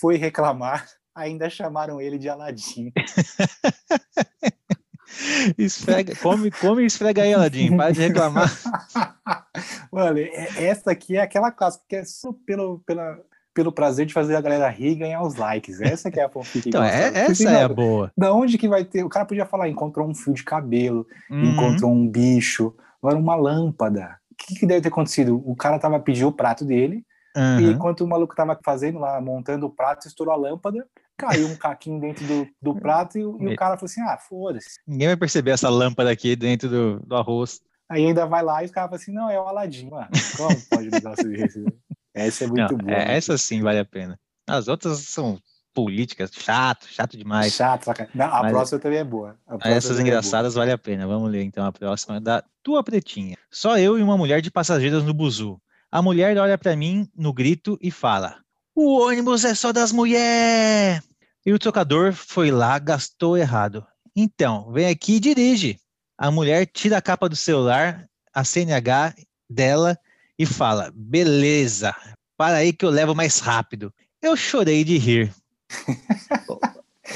[0.00, 2.92] Foi reclamar, ainda chamaram ele de Aladim.
[5.58, 8.50] esfrega, come, come e esfrega aí, Aladim, para de reclamar.
[9.92, 13.18] Mano, é, essa aqui é aquela clássica que é só pelo, pela,
[13.54, 15.80] pelo prazer de fazer a galera rir e ganhar os likes.
[15.80, 16.68] Essa que é a fanfic.
[16.68, 18.10] Então, é, essa é a boa.
[18.16, 19.04] Da onde que vai ter?
[19.04, 21.44] O cara podia falar, encontrou um fio de cabelo, uhum.
[21.44, 24.16] encontrou um bicho, Agora, uma lâmpada.
[24.30, 25.42] O que, que deve ter acontecido?
[25.44, 27.04] O cara tava pedindo o prato dele,
[27.36, 27.60] uhum.
[27.60, 30.86] e enquanto o maluco tava fazendo lá, montando o prato, estourou a lâmpada,
[31.18, 34.80] caiu um caquinho dentro do, do prato e, e o cara falou assim: ah, foda-se.
[34.86, 37.60] Ninguém vai perceber essa lâmpada aqui dentro do, do arroz.
[37.88, 39.90] Aí ainda vai lá e os caras falam assim: não, é o Aladim.
[39.90, 41.64] Mano, como pode um negócio desse?
[42.14, 42.92] Essa é muito não, boa.
[42.92, 44.20] É, essa sim vale a pena.
[44.46, 45.40] As outras são
[45.72, 47.52] políticas, chato, chato demais.
[47.52, 49.36] Chato, Não, a Mas próxima também é boa.
[49.62, 51.06] Essas engraçadas é vale a pena.
[51.06, 53.36] Vamos ler então a próxima da tua pretinha.
[53.50, 55.60] Só eu e uma mulher de passageiros no buzu.
[55.90, 58.36] A mulher olha para mim no grito e fala:
[58.74, 61.02] O ônibus é só das mulheres!
[61.44, 63.84] E o trocador foi lá, gastou errado.
[64.14, 65.78] Então, vem aqui e dirige.
[66.16, 69.14] A mulher tira a capa do celular, a CNH
[69.50, 69.98] dela
[70.38, 71.94] e fala: Beleza,
[72.36, 73.92] para aí que eu levo mais rápido.
[74.22, 75.34] Eu chorei de rir.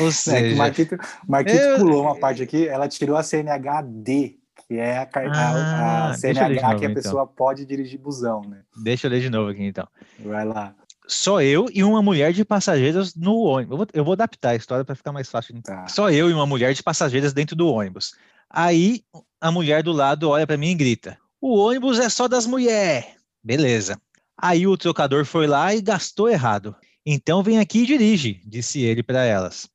[0.00, 0.96] Ou seja, é, Marquito,
[1.26, 1.78] Marquito eu...
[1.78, 4.36] pulou uma parte aqui, ela tirou a CNHD,
[4.66, 6.94] que é a, ah, a CNH novo, que a então.
[6.94, 8.62] pessoa pode dirigir busão, né?
[8.82, 9.86] Deixa eu ler de novo aqui então.
[10.18, 10.74] Vai lá.
[11.06, 13.72] só eu e uma mulher de passageiros no ônibus.
[13.72, 15.60] Eu vou, eu vou adaptar a história para ficar mais fácil.
[15.62, 15.86] Tá.
[15.88, 18.14] Só eu e uma mulher de passageiros dentro do ônibus.
[18.50, 19.02] Aí
[19.40, 23.06] a mulher do lado olha para mim e grita: O ônibus é só das mulheres.
[23.42, 24.00] Beleza.
[24.36, 26.76] Aí o trocador foi lá e gastou errado.
[27.08, 29.68] Então vem aqui e dirige, disse ele para elas.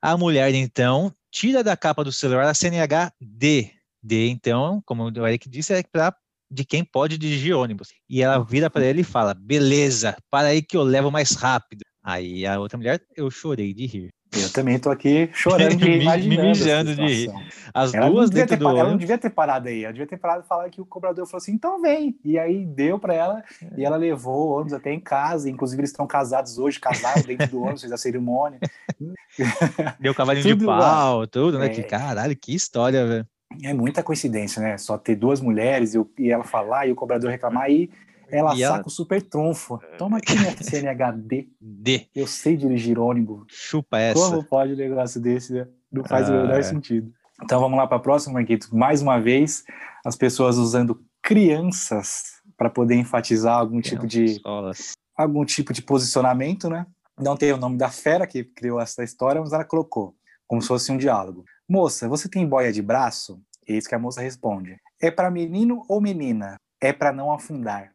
[0.00, 3.72] A mulher então tira da capa do celular a CNH D.
[4.02, 6.16] D, então, como o Eric disse, é para
[6.50, 7.88] de quem pode dirigir ônibus.
[8.08, 11.82] E ela vira para ele e fala: beleza, para aí que eu levo mais rápido.
[12.02, 14.08] Aí a outra mulher, eu chorei de rir.
[14.32, 17.32] Eu também tô aqui chorando de imaginando me mijando de rir.
[17.74, 20.42] As Ela duas dentro do ela não devia ter parado aí, ela devia ter parado
[20.44, 22.16] e falar que o cobrador falou assim, então vem.
[22.24, 23.42] E aí deu pra ela,
[23.76, 27.48] e ela levou o ônibus até em casa, inclusive eles estão casados hoje, casaram dentro
[27.48, 28.58] do ônibus, fez a cerimônia.
[29.98, 31.66] Deu cavalinho de pau, tudo, né?
[31.66, 31.68] É.
[31.68, 33.26] Que caralho, que história, velho.
[33.62, 34.78] É muita coincidência, né?
[34.78, 37.90] Só ter duas mulheres e, e ela falar e o cobrador reclamar, aí
[38.30, 39.78] ela E saca ela- o super trunfo.
[39.98, 43.44] Toma aqui minha CNHD, D, eu sei dirigir ônibus.
[43.48, 44.20] chupa essa.
[44.20, 45.68] Como pode um negócio desse, né?
[45.92, 46.62] Não faz o Ah, menor é.
[46.62, 47.12] sentido.
[47.42, 48.68] Então vamos lá para a próxima, Marquito.
[48.76, 49.64] Mais uma vez,
[50.04, 54.92] as pessoas usando crianças para poder enfatizar algum tipo de Pistolas.
[55.16, 56.86] algum tipo de posicionamento, né?
[57.18, 60.14] Não tem o nome da fera que criou essa história, mas ela colocou
[60.46, 61.44] como se fosse um diálogo.
[61.68, 63.40] Moça, você tem boia de braço?
[63.66, 64.76] Eis que a moça responde.
[65.00, 66.56] É para menino ou menina?
[66.80, 67.92] É para não afundar.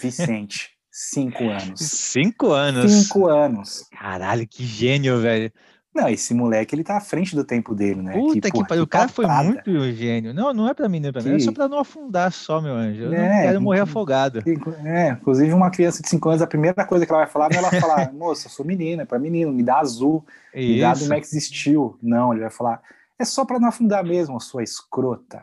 [0.00, 1.80] Vicente, cinco anos.
[1.80, 2.92] Cinco anos.
[2.92, 3.84] Cinco anos.
[3.90, 5.52] Caralho, que gênio, velho.
[5.94, 8.12] Não, esse moleque, ele tá à frente do tempo dele, né?
[8.12, 8.84] Puta que, porra, pariu.
[8.84, 10.34] O cara foi muito gênio.
[10.34, 11.30] Não, não é pra mim, não é pra mim.
[11.30, 13.04] É Que- só pra não afundar só, meu anjo.
[13.04, 14.42] Eu não É, quero morrer não- afogado.
[14.84, 17.56] É, inclusive uma criança de 5 anos, a primeira coisa que ela vai falar não
[17.56, 20.22] é ela falar, moça, eu sou menina, é pra menino, me dá azul,
[20.54, 21.08] me dá do Isso.
[21.08, 21.96] Max Steel.
[22.02, 22.82] Não, ele vai falar,
[23.18, 25.42] é só pra não afundar mesmo, sua escrota.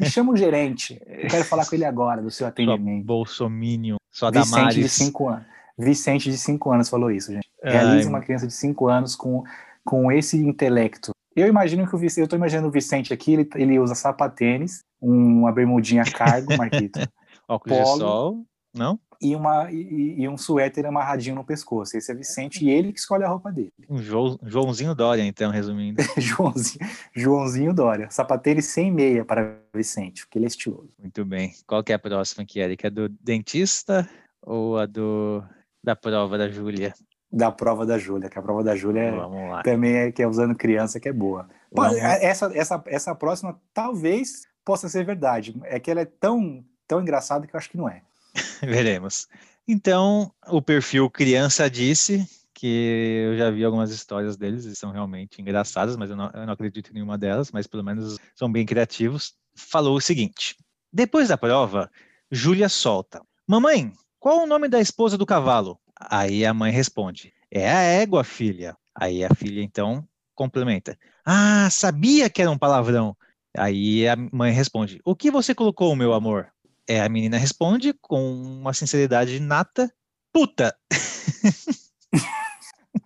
[0.00, 3.04] Me chama o gerente, eu quero falar com ele agora, do seu atendimento.
[3.04, 3.96] bolsominion.
[4.10, 4.92] Sua Vicente de Damares.
[4.92, 5.46] 5 anos.
[5.78, 7.48] Vicente de 5 anos falou isso, gente.
[7.64, 9.42] Ai, Realize uma criança de 5 anos com,
[9.84, 11.12] com esse intelecto.
[11.34, 14.80] Eu imagino que o Vicente, eu tô imaginando o Vicente aqui, ele, ele usa sapatênis,
[15.00, 17.00] uma bermudinha cargo, Marquito,
[17.48, 17.98] Óculos de polo.
[17.98, 18.44] sol.
[18.74, 18.98] Não?
[19.22, 21.96] e, uma, e, e um suéter amarradinho no pescoço.
[21.96, 23.72] Esse é Vicente e ele que escolhe a roupa dele.
[23.88, 26.02] Um João- Joãozinho Dória, então, resumindo.
[26.18, 28.10] Joãozinho, Joãozinho Dória.
[28.10, 30.90] Sapatênis sem meia para Vicente, porque ele é estiloso.
[30.98, 31.52] Muito bem.
[31.66, 32.84] Qual que é a próxima aqui, Eric?
[32.84, 34.08] A do dentista
[34.42, 35.42] ou a do
[35.82, 36.92] da prova da Júlia?
[37.30, 40.54] Da prova da Júlia, que a prova da Júlia é, também é que é usando
[40.54, 41.48] criança que é boa.
[41.70, 41.96] Vamos.
[41.96, 45.58] essa, essa, essa próxima talvez possa ser verdade.
[45.64, 48.02] É que ela é tão, tão engraçada que eu acho que não é.
[48.62, 49.26] Veremos.
[49.66, 52.26] Então, o perfil Criança Disse,
[52.62, 56.46] que eu já vi algumas histórias deles e são realmente engraçadas, mas eu não, eu
[56.46, 59.34] não acredito em nenhuma delas, mas pelo menos são bem criativos.
[59.54, 60.56] Falou o seguinte:
[60.92, 61.90] depois da prova,
[62.30, 65.78] Júlia solta: Mamãe, qual o nome da esposa do cavalo?
[65.98, 68.76] Aí a mãe responde: É a égua, filha.
[68.94, 73.16] Aí a filha então complementa: Ah, sabia que era um palavrão.
[73.56, 76.52] Aí a mãe responde: O que você colocou, meu amor?
[76.88, 79.92] É, a menina responde com uma sinceridade nata:
[80.32, 80.74] Puta!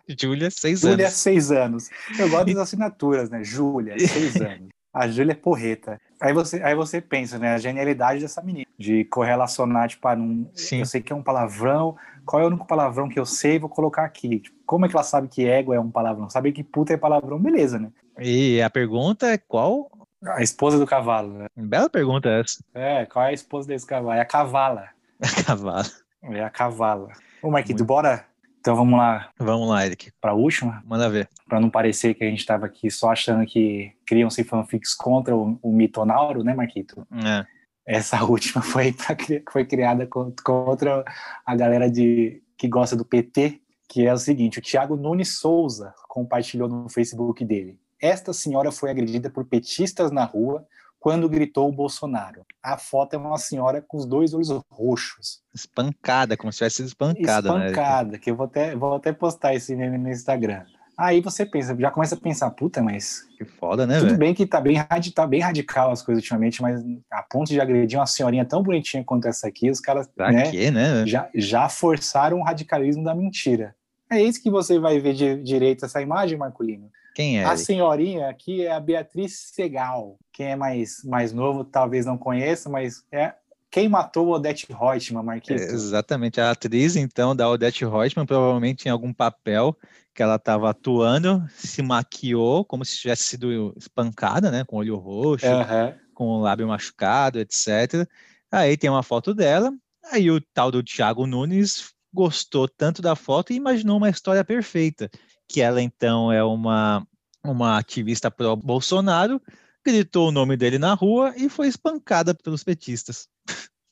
[0.08, 1.16] Júlia, seis Júlia, anos.
[1.16, 1.90] seis anos.
[2.18, 3.42] Eu gosto das assinaturas, né?
[3.42, 4.68] Júlia, seis anos.
[4.92, 6.00] A Júlia é porreta.
[6.20, 7.54] Aí você, aí você pensa, né?
[7.54, 10.78] A genialidade dessa menina, de correlacionar, tipo, ah, num, Sim.
[10.78, 13.68] eu sei que é um palavrão, qual é o único palavrão que eu sei, vou
[13.68, 14.40] colocar aqui.
[14.40, 16.30] Tipo, como é que ela sabe que ego é um palavrão?
[16.30, 17.90] Sabe que puta é palavrão, beleza, né?
[18.18, 19.90] E a pergunta é qual?
[20.34, 21.46] A esposa do cavalo, né?
[21.56, 22.62] Bela pergunta essa.
[22.74, 24.12] É, qual é a esposa desse cavalo?
[24.16, 24.88] É a cavala.
[25.46, 25.88] Cavalo.
[26.22, 27.08] É a cavala.
[27.42, 27.84] Ô, Marquito, Muito.
[27.88, 28.24] bora?
[28.60, 30.10] Então vamos lá Vamos lá, Eric.
[30.20, 31.28] para a última, Manda ver.
[31.48, 35.56] para não parecer que a gente estava aqui só achando que criam-se fanfics contra o,
[35.62, 37.06] o mitonauro, né, Marquito?
[37.24, 37.46] É.
[37.86, 39.16] Essa última foi, pra,
[39.52, 41.04] foi criada con- contra
[41.46, 45.94] a galera de, que gosta do PT, que é o seguinte: o Thiago Nunes Souza
[46.08, 47.78] compartilhou no Facebook dele.
[48.00, 50.66] Esta senhora foi agredida por petistas na rua
[50.98, 52.44] quando gritou o Bolsonaro.
[52.62, 55.40] A foto é uma senhora com os dois olhos roxos.
[55.54, 57.66] Espancada, como se tivesse sido espancada, né?
[57.66, 60.64] Espancada, que eu vou até, vou até postar esse meme no Instagram.
[60.98, 64.18] Aí você pensa, já começa a pensar, puta, mas Que foda, né, tudo velho?
[64.18, 64.82] bem que tá bem,
[65.14, 69.04] tá bem radical as coisas ultimamente, mas a ponto de agredir uma senhorinha tão bonitinha
[69.04, 71.06] quanto essa aqui, os caras Pra né, quê, né?
[71.06, 73.76] já, já forçaram o radicalismo da mentira.
[74.10, 76.90] É isso que você vai ver de direito essa imagem, Marculino.
[77.16, 77.44] Quem é?
[77.44, 80.18] A senhorinha aqui é a Beatriz Segal.
[80.30, 83.32] Quem é mais, mais novo talvez não conheça, mas é
[83.70, 85.54] quem matou Odete Reutemann, Marquito.
[85.54, 89.74] Exatamente, a atriz, então, da Odette Reutemann, provavelmente em algum papel
[90.14, 94.62] que ela estava atuando, se maquiou como se tivesse sido espancada, né?
[94.64, 95.94] Com olho roxo, Aham.
[96.12, 98.06] com o lábio machucado, etc.
[98.52, 99.72] Aí tem uma foto dela,
[100.12, 105.10] aí o tal do Thiago Nunes gostou tanto da foto e imaginou uma história perfeita,
[105.48, 107.06] que ela então é uma
[107.44, 109.40] uma ativista pró Bolsonaro,
[109.84, 113.28] gritou o nome dele na rua e foi espancada pelos petistas.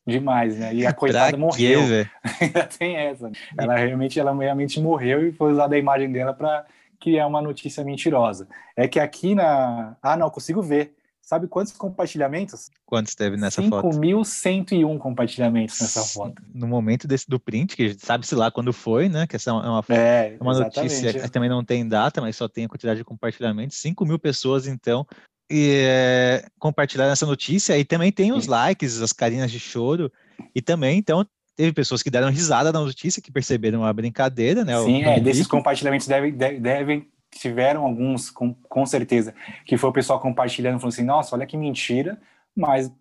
[0.07, 0.75] Demais, né?
[0.75, 1.81] E a coitada morreu.
[2.41, 3.31] Ainda tem essa.
[3.57, 6.67] Ela realmente, ela realmente morreu e foi usada a imagem dela para
[7.01, 8.49] criar uma notícia mentirosa.
[8.77, 9.97] É que aqui na.
[10.03, 10.95] Ah, não, consigo ver.
[11.25, 12.71] Sabe quantos compartilhamentos?
[12.85, 13.81] Quantos teve nessa 5.
[13.81, 13.99] foto?
[13.99, 16.43] 5.101 compartilhamentos nessa foto.
[16.55, 19.27] No momento desse, do print, que sabe-se lá quando foi, né?
[19.27, 22.67] Que essa é uma, é, uma notícia que também não tem data, mas só tem
[22.67, 23.79] a quantidade de compartilhamentos.
[23.79, 25.07] 5 mil pessoas, então,
[25.51, 27.79] e, é, compartilharam essa notícia.
[27.79, 30.13] E também tem os likes, as carinhas de choro.
[30.55, 34.79] E também, então, teve pessoas que deram risada na notícia, que perceberam a brincadeira, né?
[34.83, 37.09] Sim, é, desses compartilhamentos devem, devem
[37.39, 41.57] tiveram alguns, com, com certeza, que foi o pessoal compartilhando, falando assim, nossa, olha que
[41.57, 42.19] mentira,
[42.57, 42.93] mas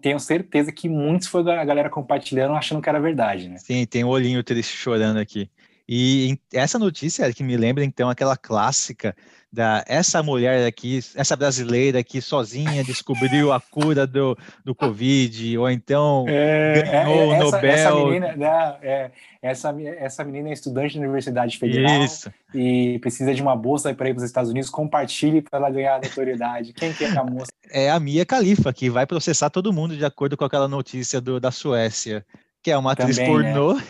[0.00, 3.58] tenho certeza que muitos foi a galera compartilhando achando que era verdade, né?
[3.58, 5.50] Sim, tem um olhinho triste chorando aqui.
[5.94, 9.14] E essa notícia é que me lembra, então, aquela clássica
[9.52, 14.34] da essa mulher aqui, essa brasileira aqui sozinha descobriu a cura do,
[14.64, 17.70] do Covid, ou então é, ganhou é, essa, o Nobel.
[17.70, 19.10] Essa menina, né, é,
[19.42, 22.32] essa, essa menina é estudante da Universidade Federal Isso.
[22.54, 25.96] e precisa de uma bolsa para ir para os Estados Unidos, compartilhe para ela ganhar
[25.96, 26.72] a notoriedade.
[26.72, 27.52] Quem que é a moça?
[27.70, 31.38] É a Mia Khalifa, que vai processar todo mundo de acordo com aquela notícia do,
[31.38, 32.24] da Suécia
[32.62, 33.82] que é uma atriz Também, pornô, né?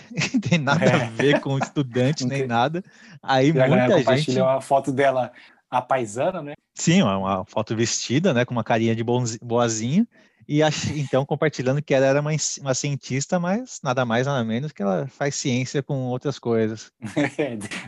[0.48, 0.94] tem nada é.
[0.94, 2.82] a ver com estudante nem nada.
[3.22, 5.30] Aí e muita gente uma foto dela
[5.70, 6.54] a paisana, né?
[6.74, 9.04] Sim, uma foto vestida, né, com uma carinha de
[9.42, 10.06] boazinha,
[10.48, 10.90] e ach...
[10.96, 15.06] então compartilhando que ela era uma, uma, cientista, mas nada mais, nada menos que ela
[15.06, 16.90] faz ciência com outras coisas.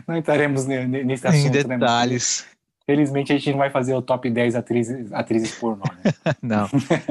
[0.07, 2.45] não entraremos nesse assunto, em né, detalhes.
[2.47, 2.55] Né?
[2.87, 6.35] Felizmente a gente não vai fazer o top 10 atrizes, atrizes pornô, né?
[6.41, 6.69] não,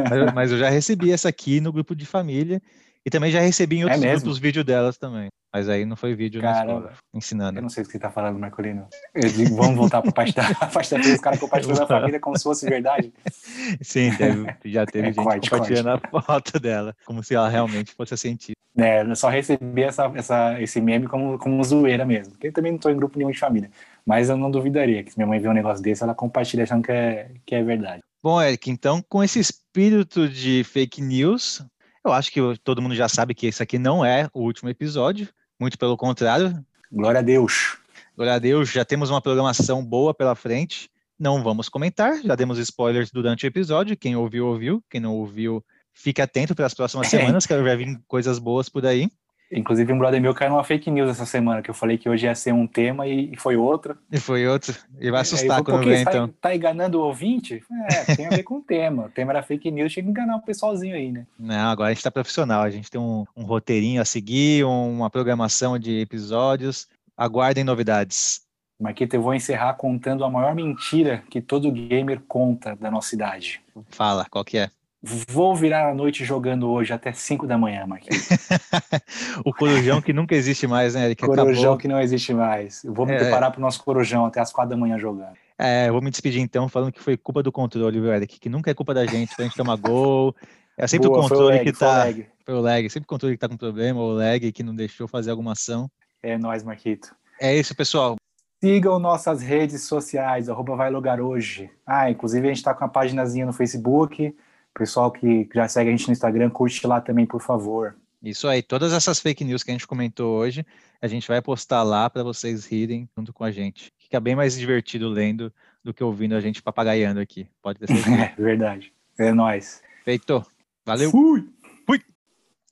[0.08, 2.62] mas, mas, eu já recebi essa aqui no grupo de família,
[3.06, 5.28] e também já recebi em é outros é grupos vídeo delas também.
[5.52, 7.58] Mas aí não foi vídeo Cara, na escola, ensinando.
[7.58, 8.88] Eu não sei o que você tá falando, Marcolino.
[9.14, 12.36] Digo, vamos voltar para a parte da, parte da os caras compartilhando a família como
[12.36, 13.12] se fosse verdade.
[13.80, 16.16] Sim, teve, já teve é, gente corte, compartilhando corte.
[16.16, 18.54] a foto dela, como se ela realmente fosse a cientista.
[18.76, 22.32] É, eu só recebi essa, essa, esse meme como, como zoeira mesmo.
[22.32, 23.70] Porque eu também não estou em grupo nenhum de família.
[24.04, 26.82] Mas eu não duvidaria que se minha mãe vê um negócio desse, ela compartilha achando
[26.82, 28.02] que é, que é verdade.
[28.20, 31.62] Bom, Eric, então com esse espírito de fake news,
[32.04, 35.28] eu acho que todo mundo já sabe que esse aqui não é o último episódio.
[35.58, 36.64] Muito pelo contrário.
[36.92, 37.78] Glória a Deus.
[38.16, 40.90] Glória a Deus, já temos uma programação boa pela frente.
[41.18, 43.96] Não vamos comentar, já demos spoilers durante o episódio.
[43.96, 44.84] Quem ouviu, ouviu.
[44.90, 48.84] Quem não ouviu, fique atento para as próximas semanas, que vai vir coisas boas por
[48.84, 49.08] aí.
[49.54, 52.26] Inclusive, um brother meu caiu numa fake news essa semana, que eu falei que hoje
[52.26, 53.96] ia ser um tema e, foi outro.
[54.10, 54.74] E foi outro.
[55.00, 56.26] E vai assustar quando vem, então.
[56.28, 57.62] Tá, tá enganando o ouvinte?
[57.88, 59.04] É, tem a ver com o tema.
[59.04, 61.24] O tema era fake news, tinha que enganar o pessoalzinho aí, né?
[61.38, 62.62] Não, agora a gente tá profissional.
[62.62, 66.88] A gente tem um, um roteirinho a seguir, uma programação de episódios.
[67.16, 68.42] Aguardem novidades.
[68.80, 73.62] Marquita, eu vou encerrar contando a maior mentira que todo gamer conta da nossa idade.
[73.88, 74.70] Fala, qual que é?
[75.06, 78.26] Vou virar a noite jogando hoje até 5 da manhã, Marquinhos.
[79.44, 81.20] o corujão que nunca existe mais, né, Eric?
[81.20, 81.76] Corujão Acabou.
[81.76, 82.82] que não existe mais.
[82.82, 83.18] Eu vou me é...
[83.18, 85.34] preparar para o nosso corujão até as 4 da manhã jogando.
[85.58, 88.40] É, eu vou me despedir então, falando que foi culpa do controle, viu, Eric?
[88.40, 90.34] Que nunca é culpa da gente, pra gente tomar gol.
[90.78, 91.78] É sempre Boa, o controle o lag, que tá.
[91.78, 92.26] Foi o, lag.
[92.46, 92.90] foi o lag.
[92.90, 95.52] Sempre o controle que tá com problema, ou o lag que não deixou fazer alguma
[95.52, 95.86] ação.
[96.22, 97.14] É nóis, Marquito.
[97.38, 98.16] É isso, pessoal.
[98.62, 101.70] Sigam nossas redes sociais, arroba vai logar hoje.
[101.86, 104.34] Ah, inclusive a gente tá com a paginazinha no Facebook
[104.74, 107.96] Pessoal que já segue a gente no Instagram, curte lá também, por favor.
[108.20, 110.66] Isso aí, todas essas fake news que a gente comentou hoje,
[111.00, 113.92] a gente vai postar lá para vocês rirem junto com a gente.
[113.98, 115.52] Fica bem mais divertido lendo
[115.84, 117.46] do que ouvindo a gente papagaiando aqui.
[117.62, 118.16] Pode ter certeza.
[118.36, 118.92] é verdade.
[119.18, 119.82] É nóis.
[120.04, 120.44] Feito.
[120.84, 121.10] Valeu.
[121.10, 121.48] Fui.
[121.86, 122.02] Fui.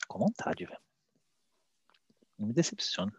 [0.08, 0.80] Com vontade, velho.
[2.38, 3.12] Não me decepciona.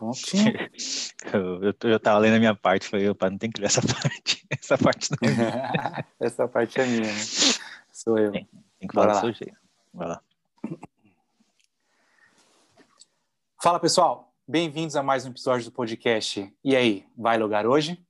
[1.32, 3.82] Eu, eu, eu tava lendo a minha parte, falei, opa, não tem que ler essa
[3.86, 4.46] parte.
[4.50, 7.18] Essa parte não é Essa parte é minha, né?
[7.92, 8.32] Sou eu.
[8.32, 8.48] Tem,
[8.78, 9.56] tem que falar do seu jeito.
[9.92, 10.22] Vai lá.
[13.62, 16.50] Fala pessoal, bem-vindos a mais um episódio do podcast.
[16.64, 18.02] E aí, vai logar hoje?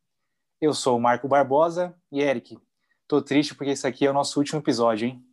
[0.61, 2.57] Eu sou o Marco Barbosa e Eric.
[3.09, 5.25] Tô triste porque esse aqui é o nosso último episódio, hein?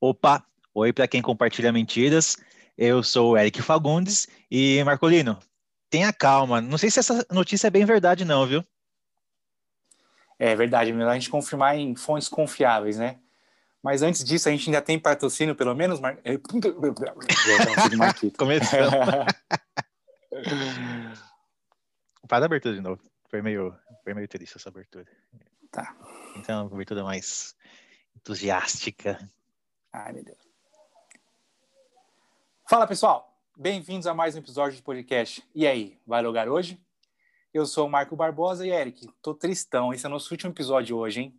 [0.00, 2.36] Opa, oi para quem compartilha mentiras.
[2.82, 5.38] Eu sou o Eric Fagundes e Marcolino,
[5.90, 6.62] tenha calma.
[6.62, 8.64] Não sei se essa notícia é bem verdade não, viu?
[10.38, 13.18] É verdade, melhor a gente confirmar em fontes confiáveis, né?
[13.82, 16.00] Mas antes disso, a gente ainda tem patrocínio, pelo menos?
[16.00, 16.16] Mar...
[18.38, 18.78] Começou.
[22.26, 23.02] Faz a abertura de novo.
[23.28, 25.04] Foi meio, foi meio triste essa abertura.
[25.70, 25.94] Tá.
[26.34, 27.54] Então, uma abertura mais
[28.16, 29.18] entusiástica.
[29.92, 30.49] Ai, meu Deus.
[32.70, 33.36] Fala, pessoal.
[33.56, 35.42] Bem-vindos a mais um episódio de podcast.
[35.52, 36.80] E aí, vai logar hoje?
[37.52, 39.92] Eu sou o Marco Barbosa e Eric, tô tristão.
[39.92, 41.34] Esse é o nosso último episódio hoje, hein?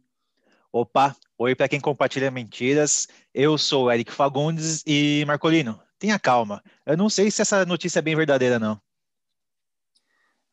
[0.73, 3.07] Opa, oi para quem compartilha mentiras.
[3.33, 6.61] Eu sou o Eric Fagundes e Marcolino, tenha calma.
[6.85, 8.77] Eu não sei se essa notícia é bem verdadeira, não.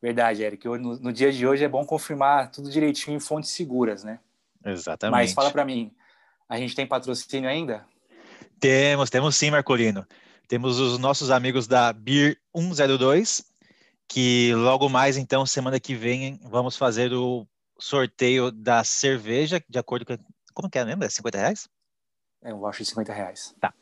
[0.01, 0.65] Verdade, Eric.
[0.65, 4.21] No, no dia de hoje é bom confirmar tudo direitinho em fontes seguras, né?
[4.65, 5.11] Exatamente.
[5.11, 5.93] Mas fala para mim,
[6.49, 7.85] a gente tem patrocínio ainda?
[8.61, 10.07] Temos, temos sim, Marcolino.
[10.49, 13.45] Temos os nossos amigos da Beer 102,
[14.09, 17.47] que logo mais, então, semana que vem, vamos fazer o
[17.79, 20.17] sorteio da cerveja, de acordo com.
[20.55, 21.09] Como que é, lembra?
[21.09, 21.69] 50 reais?
[22.43, 23.55] É um voucher de 50 reais.
[23.61, 23.75] Tá.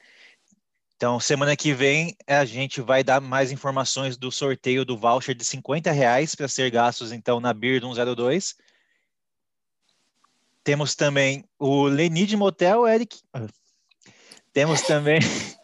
[0.96, 5.44] Então, semana que vem, a gente vai dar mais informações do sorteio do voucher de
[5.44, 8.56] 50 reais para ser gastos, então, na Beer 102.
[10.64, 13.20] Temos também o Lenid Motel, Eric.
[14.52, 15.20] Temos também.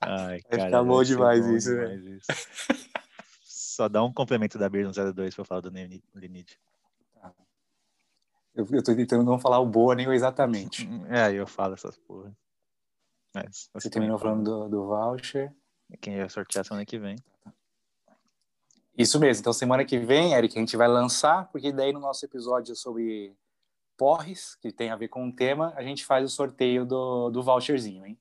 [0.00, 2.10] Ai, cara, ficar bom demais bom isso, demais né?
[2.16, 2.26] Isso.
[3.42, 6.58] Só dá um complemento da Beer 02 para eu falar do Lenid.
[8.54, 10.88] Eu, eu tô tentando não falar o boa nem o exatamente.
[11.10, 12.32] É, eu falo essas porra.
[13.34, 15.52] Mas, você terminou falando do, do voucher.
[16.00, 17.16] Quem vai sortear semana que vem.
[18.96, 19.40] Isso mesmo.
[19.40, 23.36] Então, semana que vem, Eric, a gente vai lançar, porque daí no nosso episódio sobre
[23.96, 27.42] porres, que tem a ver com o tema, a gente faz o sorteio do, do
[27.42, 28.18] voucherzinho, hein?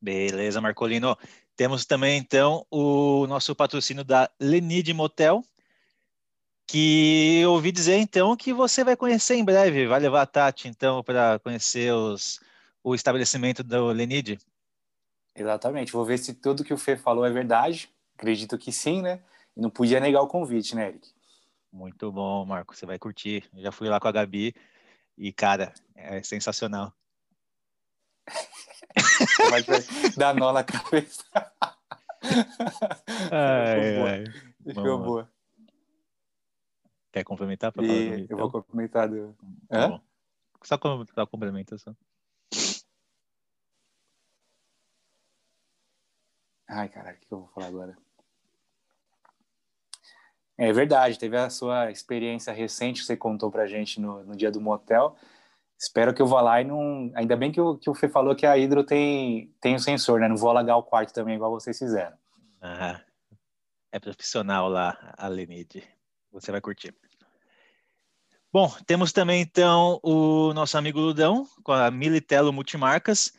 [0.00, 1.16] Beleza, Marcolino.
[1.56, 5.42] Temos também, então, o nosso patrocínio da Lenid Motel,
[6.66, 9.86] que eu ouvi dizer, então, que você vai conhecer em breve.
[9.86, 12.38] Vai levar a Tati, então, para conhecer os,
[12.84, 14.38] o estabelecimento do Lenid?
[15.34, 15.92] Exatamente.
[15.92, 17.90] Vou ver se tudo que o Fê falou é verdade.
[18.16, 19.20] Acredito que sim, né?
[19.56, 21.08] E não podia negar o convite, né, Eric?
[21.72, 22.76] Muito bom, Marco.
[22.76, 23.44] Você vai curtir.
[23.54, 24.54] Eu já fui lá com a Gabi
[25.18, 26.94] e, cara, é sensacional.
[29.50, 29.62] Vai
[30.16, 31.24] dar nó na cabeça.
[33.32, 34.24] Ai, ai.
[34.64, 35.32] Ficou boa.
[37.10, 37.72] Quer complementar?
[37.72, 39.08] Pra e eu vou complementar.
[39.08, 39.34] Do...
[39.68, 40.00] Tá
[40.62, 40.78] só,
[41.14, 41.94] só complementa só.
[46.68, 48.07] Ai, caralho, o que eu vou falar agora?
[50.58, 54.50] É verdade, teve a sua experiência recente que você contou pra gente no, no dia
[54.50, 55.16] do motel.
[55.78, 57.12] Espero que eu vá lá e não.
[57.14, 60.18] Ainda bem que o, que o Fê falou que a Hidro tem, tem o sensor,
[60.18, 60.26] né?
[60.26, 62.16] Não vou alagar o quarto também, igual vocês fizeram.
[62.60, 63.00] Ah,
[63.92, 65.84] é profissional lá, a Lenide.
[66.32, 66.92] Você vai curtir.
[68.52, 73.32] Bom, temos também então o nosso amigo Ludão com a Militello Multimarcas.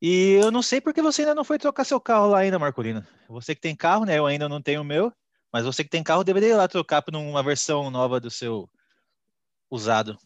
[0.00, 3.04] E eu não sei porque você ainda não foi trocar seu carro lá ainda, Marcolino.
[3.28, 4.16] Você que tem carro, né?
[4.16, 5.12] Eu ainda não tenho o meu,
[5.52, 8.68] mas você que tem carro deveria ir lá trocar por uma versão nova do seu
[9.70, 10.18] usado.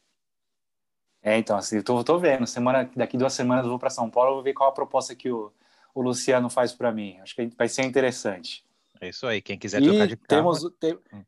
[1.23, 2.47] É, então, assim, eu tô, tô vendo.
[2.47, 5.15] Semana, daqui duas semanas eu vou para São Paulo, eu vou ver qual a proposta
[5.15, 5.51] que o,
[5.95, 7.19] o Luciano faz para mim.
[7.21, 8.65] Acho que vai ser interessante.
[9.01, 9.41] É isso aí.
[9.41, 10.29] Quem quiser e trocar de carro.
[10.29, 10.99] Temos, tem...
[11.13, 11.25] hum.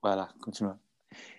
[0.00, 0.78] Vai lá, continua.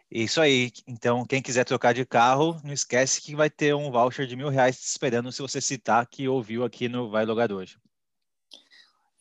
[0.09, 0.71] Isso aí.
[0.87, 4.49] Então, quem quiser trocar de carro, não esquece que vai ter um voucher de mil
[4.49, 7.77] reais te esperando se você citar que ouviu aqui no Vai Logar hoje.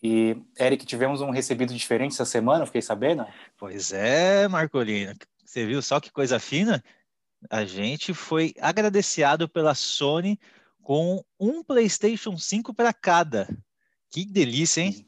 [0.03, 3.25] E, Eric, tivemos um recebido diferente essa semana, fiquei sabendo?
[3.57, 5.15] Pois é, Marcolino.
[5.45, 6.83] Você viu só que coisa fina?
[7.51, 10.39] a gente foi agradecido pela Sony
[10.83, 13.49] com um PlayStation 5 para cada.
[14.11, 15.07] Que delícia, hein?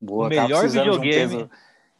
[0.00, 1.34] Boa, o melhor videogame.
[1.34, 1.50] Um peso,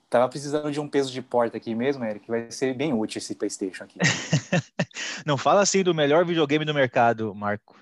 [0.09, 2.27] tava precisando de um peso de porta aqui mesmo, Eric.
[2.29, 3.99] Vai ser bem útil esse PlayStation aqui.
[5.27, 7.77] Não fala assim do melhor videogame do mercado, Marco.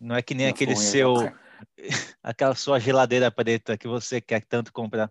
[0.00, 1.32] Não é que nem Não aquele seu.
[2.22, 5.10] aquela sua geladeira preta que você quer tanto comprar.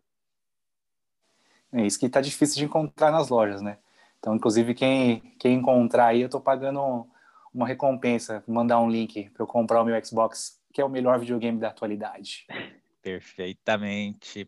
[1.71, 3.77] É isso que tá difícil de encontrar nas lojas, né?
[4.19, 7.07] Então, inclusive, quem, quem encontrar aí, eu tô pagando
[7.53, 11.19] uma recompensa, mandar um link para eu comprar o meu Xbox, que é o melhor
[11.19, 12.45] videogame da atualidade.
[13.01, 14.47] Perfeitamente.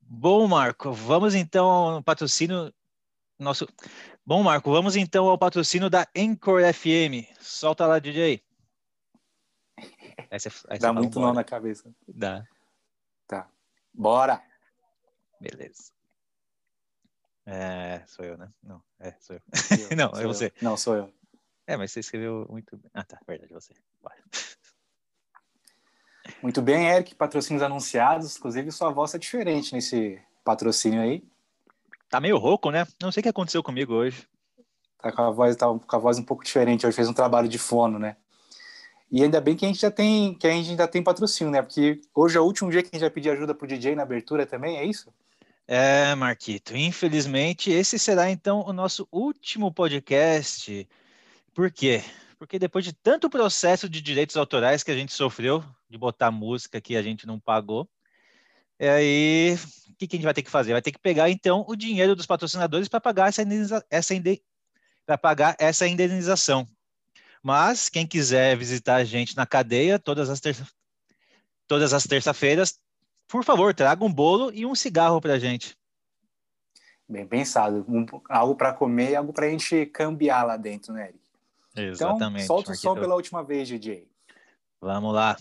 [0.00, 2.72] Bom, Marco, vamos então ao patrocínio
[3.38, 3.66] nosso.
[4.24, 7.26] Bom, Marco, vamos então ao patrocínio da Encore FM.
[7.40, 8.45] Solta lá, DJ.
[10.30, 11.92] Essa Dá muito nó na cabeça.
[12.06, 12.46] Dá.
[13.26, 13.48] Tá.
[13.92, 14.42] Bora!
[15.40, 15.92] Beleza.
[17.44, 18.52] É, sou eu, né?
[18.62, 19.42] Não, é, sou eu.
[19.90, 20.46] eu não, é você.
[20.46, 20.52] Eu.
[20.62, 21.12] Não, sou eu.
[21.66, 22.90] É, mas você escreveu muito bem.
[22.94, 23.74] Ah, tá, verdade, você.
[24.02, 24.16] Vai.
[26.42, 28.36] Muito bem, Eric, patrocínios anunciados.
[28.36, 31.22] Inclusive, sua voz é diferente nesse patrocínio aí.
[32.08, 32.84] Tá meio rouco, né?
[33.00, 34.28] Não sei o que aconteceu comigo hoje.
[34.98, 36.84] Tá com a voz, tá com a voz um pouco diferente.
[36.84, 38.16] Hoje fez um trabalho de fono, né?
[39.10, 41.62] E ainda bem que a gente já tem, que a gente ainda tem patrocínio, né?
[41.62, 44.02] Porque hoje é o último dia que a gente vai pedir ajuda pro DJ na
[44.02, 45.12] abertura também, é isso?
[45.68, 50.88] É, Marquito, infelizmente esse será então o nosso último podcast.
[51.52, 52.04] Por quê?
[52.38, 56.80] Porque depois de tanto processo de direitos autorais que a gente sofreu, de botar música
[56.80, 57.88] que a gente não pagou,
[58.78, 60.72] e aí o que, que a gente vai ter que fazer?
[60.72, 64.14] Vai ter que pegar então o dinheiro dos patrocinadores para pagar essa, indeniza, essa
[65.06, 66.66] para pagar essa indenização.
[67.46, 70.66] Mas quem quiser visitar a gente na cadeia todas as terça
[71.68, 72.80] todas as terça-feiras,
[73.28, 75.78] por favor, traga um bolo e um cigarro para a gente.
[77.08, 81.04] Bem pensado, um, algo para comer e algo para a gente cambiar lá dentro, né,
[81.04, 81.20] Eric?
[81.76, 82.42] Exatamente.
[82.42, 84.08] Então, solta o som pela última vez, DJ.
[84.80, 85.36] Vamos lá.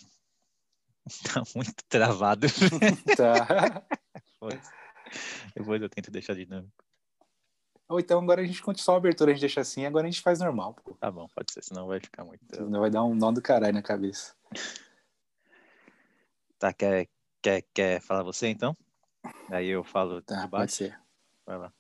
[1.34, 2.48] Tá muito travado.
[3.18, 3.84] tá.
[5.56, 6.85] Depois eu tento deixar dinâmico.
[7.88, 10.10] Ou então agora a gente continua só a abertura, a gente deixa assim, agora a
[10.10, 10.76] gente faz normal.
[10.84, 10.96] Pô.
[10.96, 12.44] Tá bom, pode ser, senão vai ficar muito.
[12.54, 14.34] Senão vai dar um nó do caralho na cabeça.
[16.58, 17.10] Tá, quer,
[17.42, 18.76] quer, quer falar você então?
[19.52, 20.48] Aí eu falo tá.
[20.48, 20.98] Pode ser.
[21.46, 21.74] Vai lá.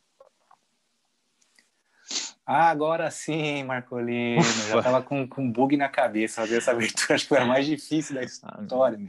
[2.45, 4.43] Ah, agora sim, Marcolino.
[4.43, 7.15] Já tava com, com bug na cabeça fazer essa abertura.
[7.15, 8.99] Acho que foi a mais difícil da história.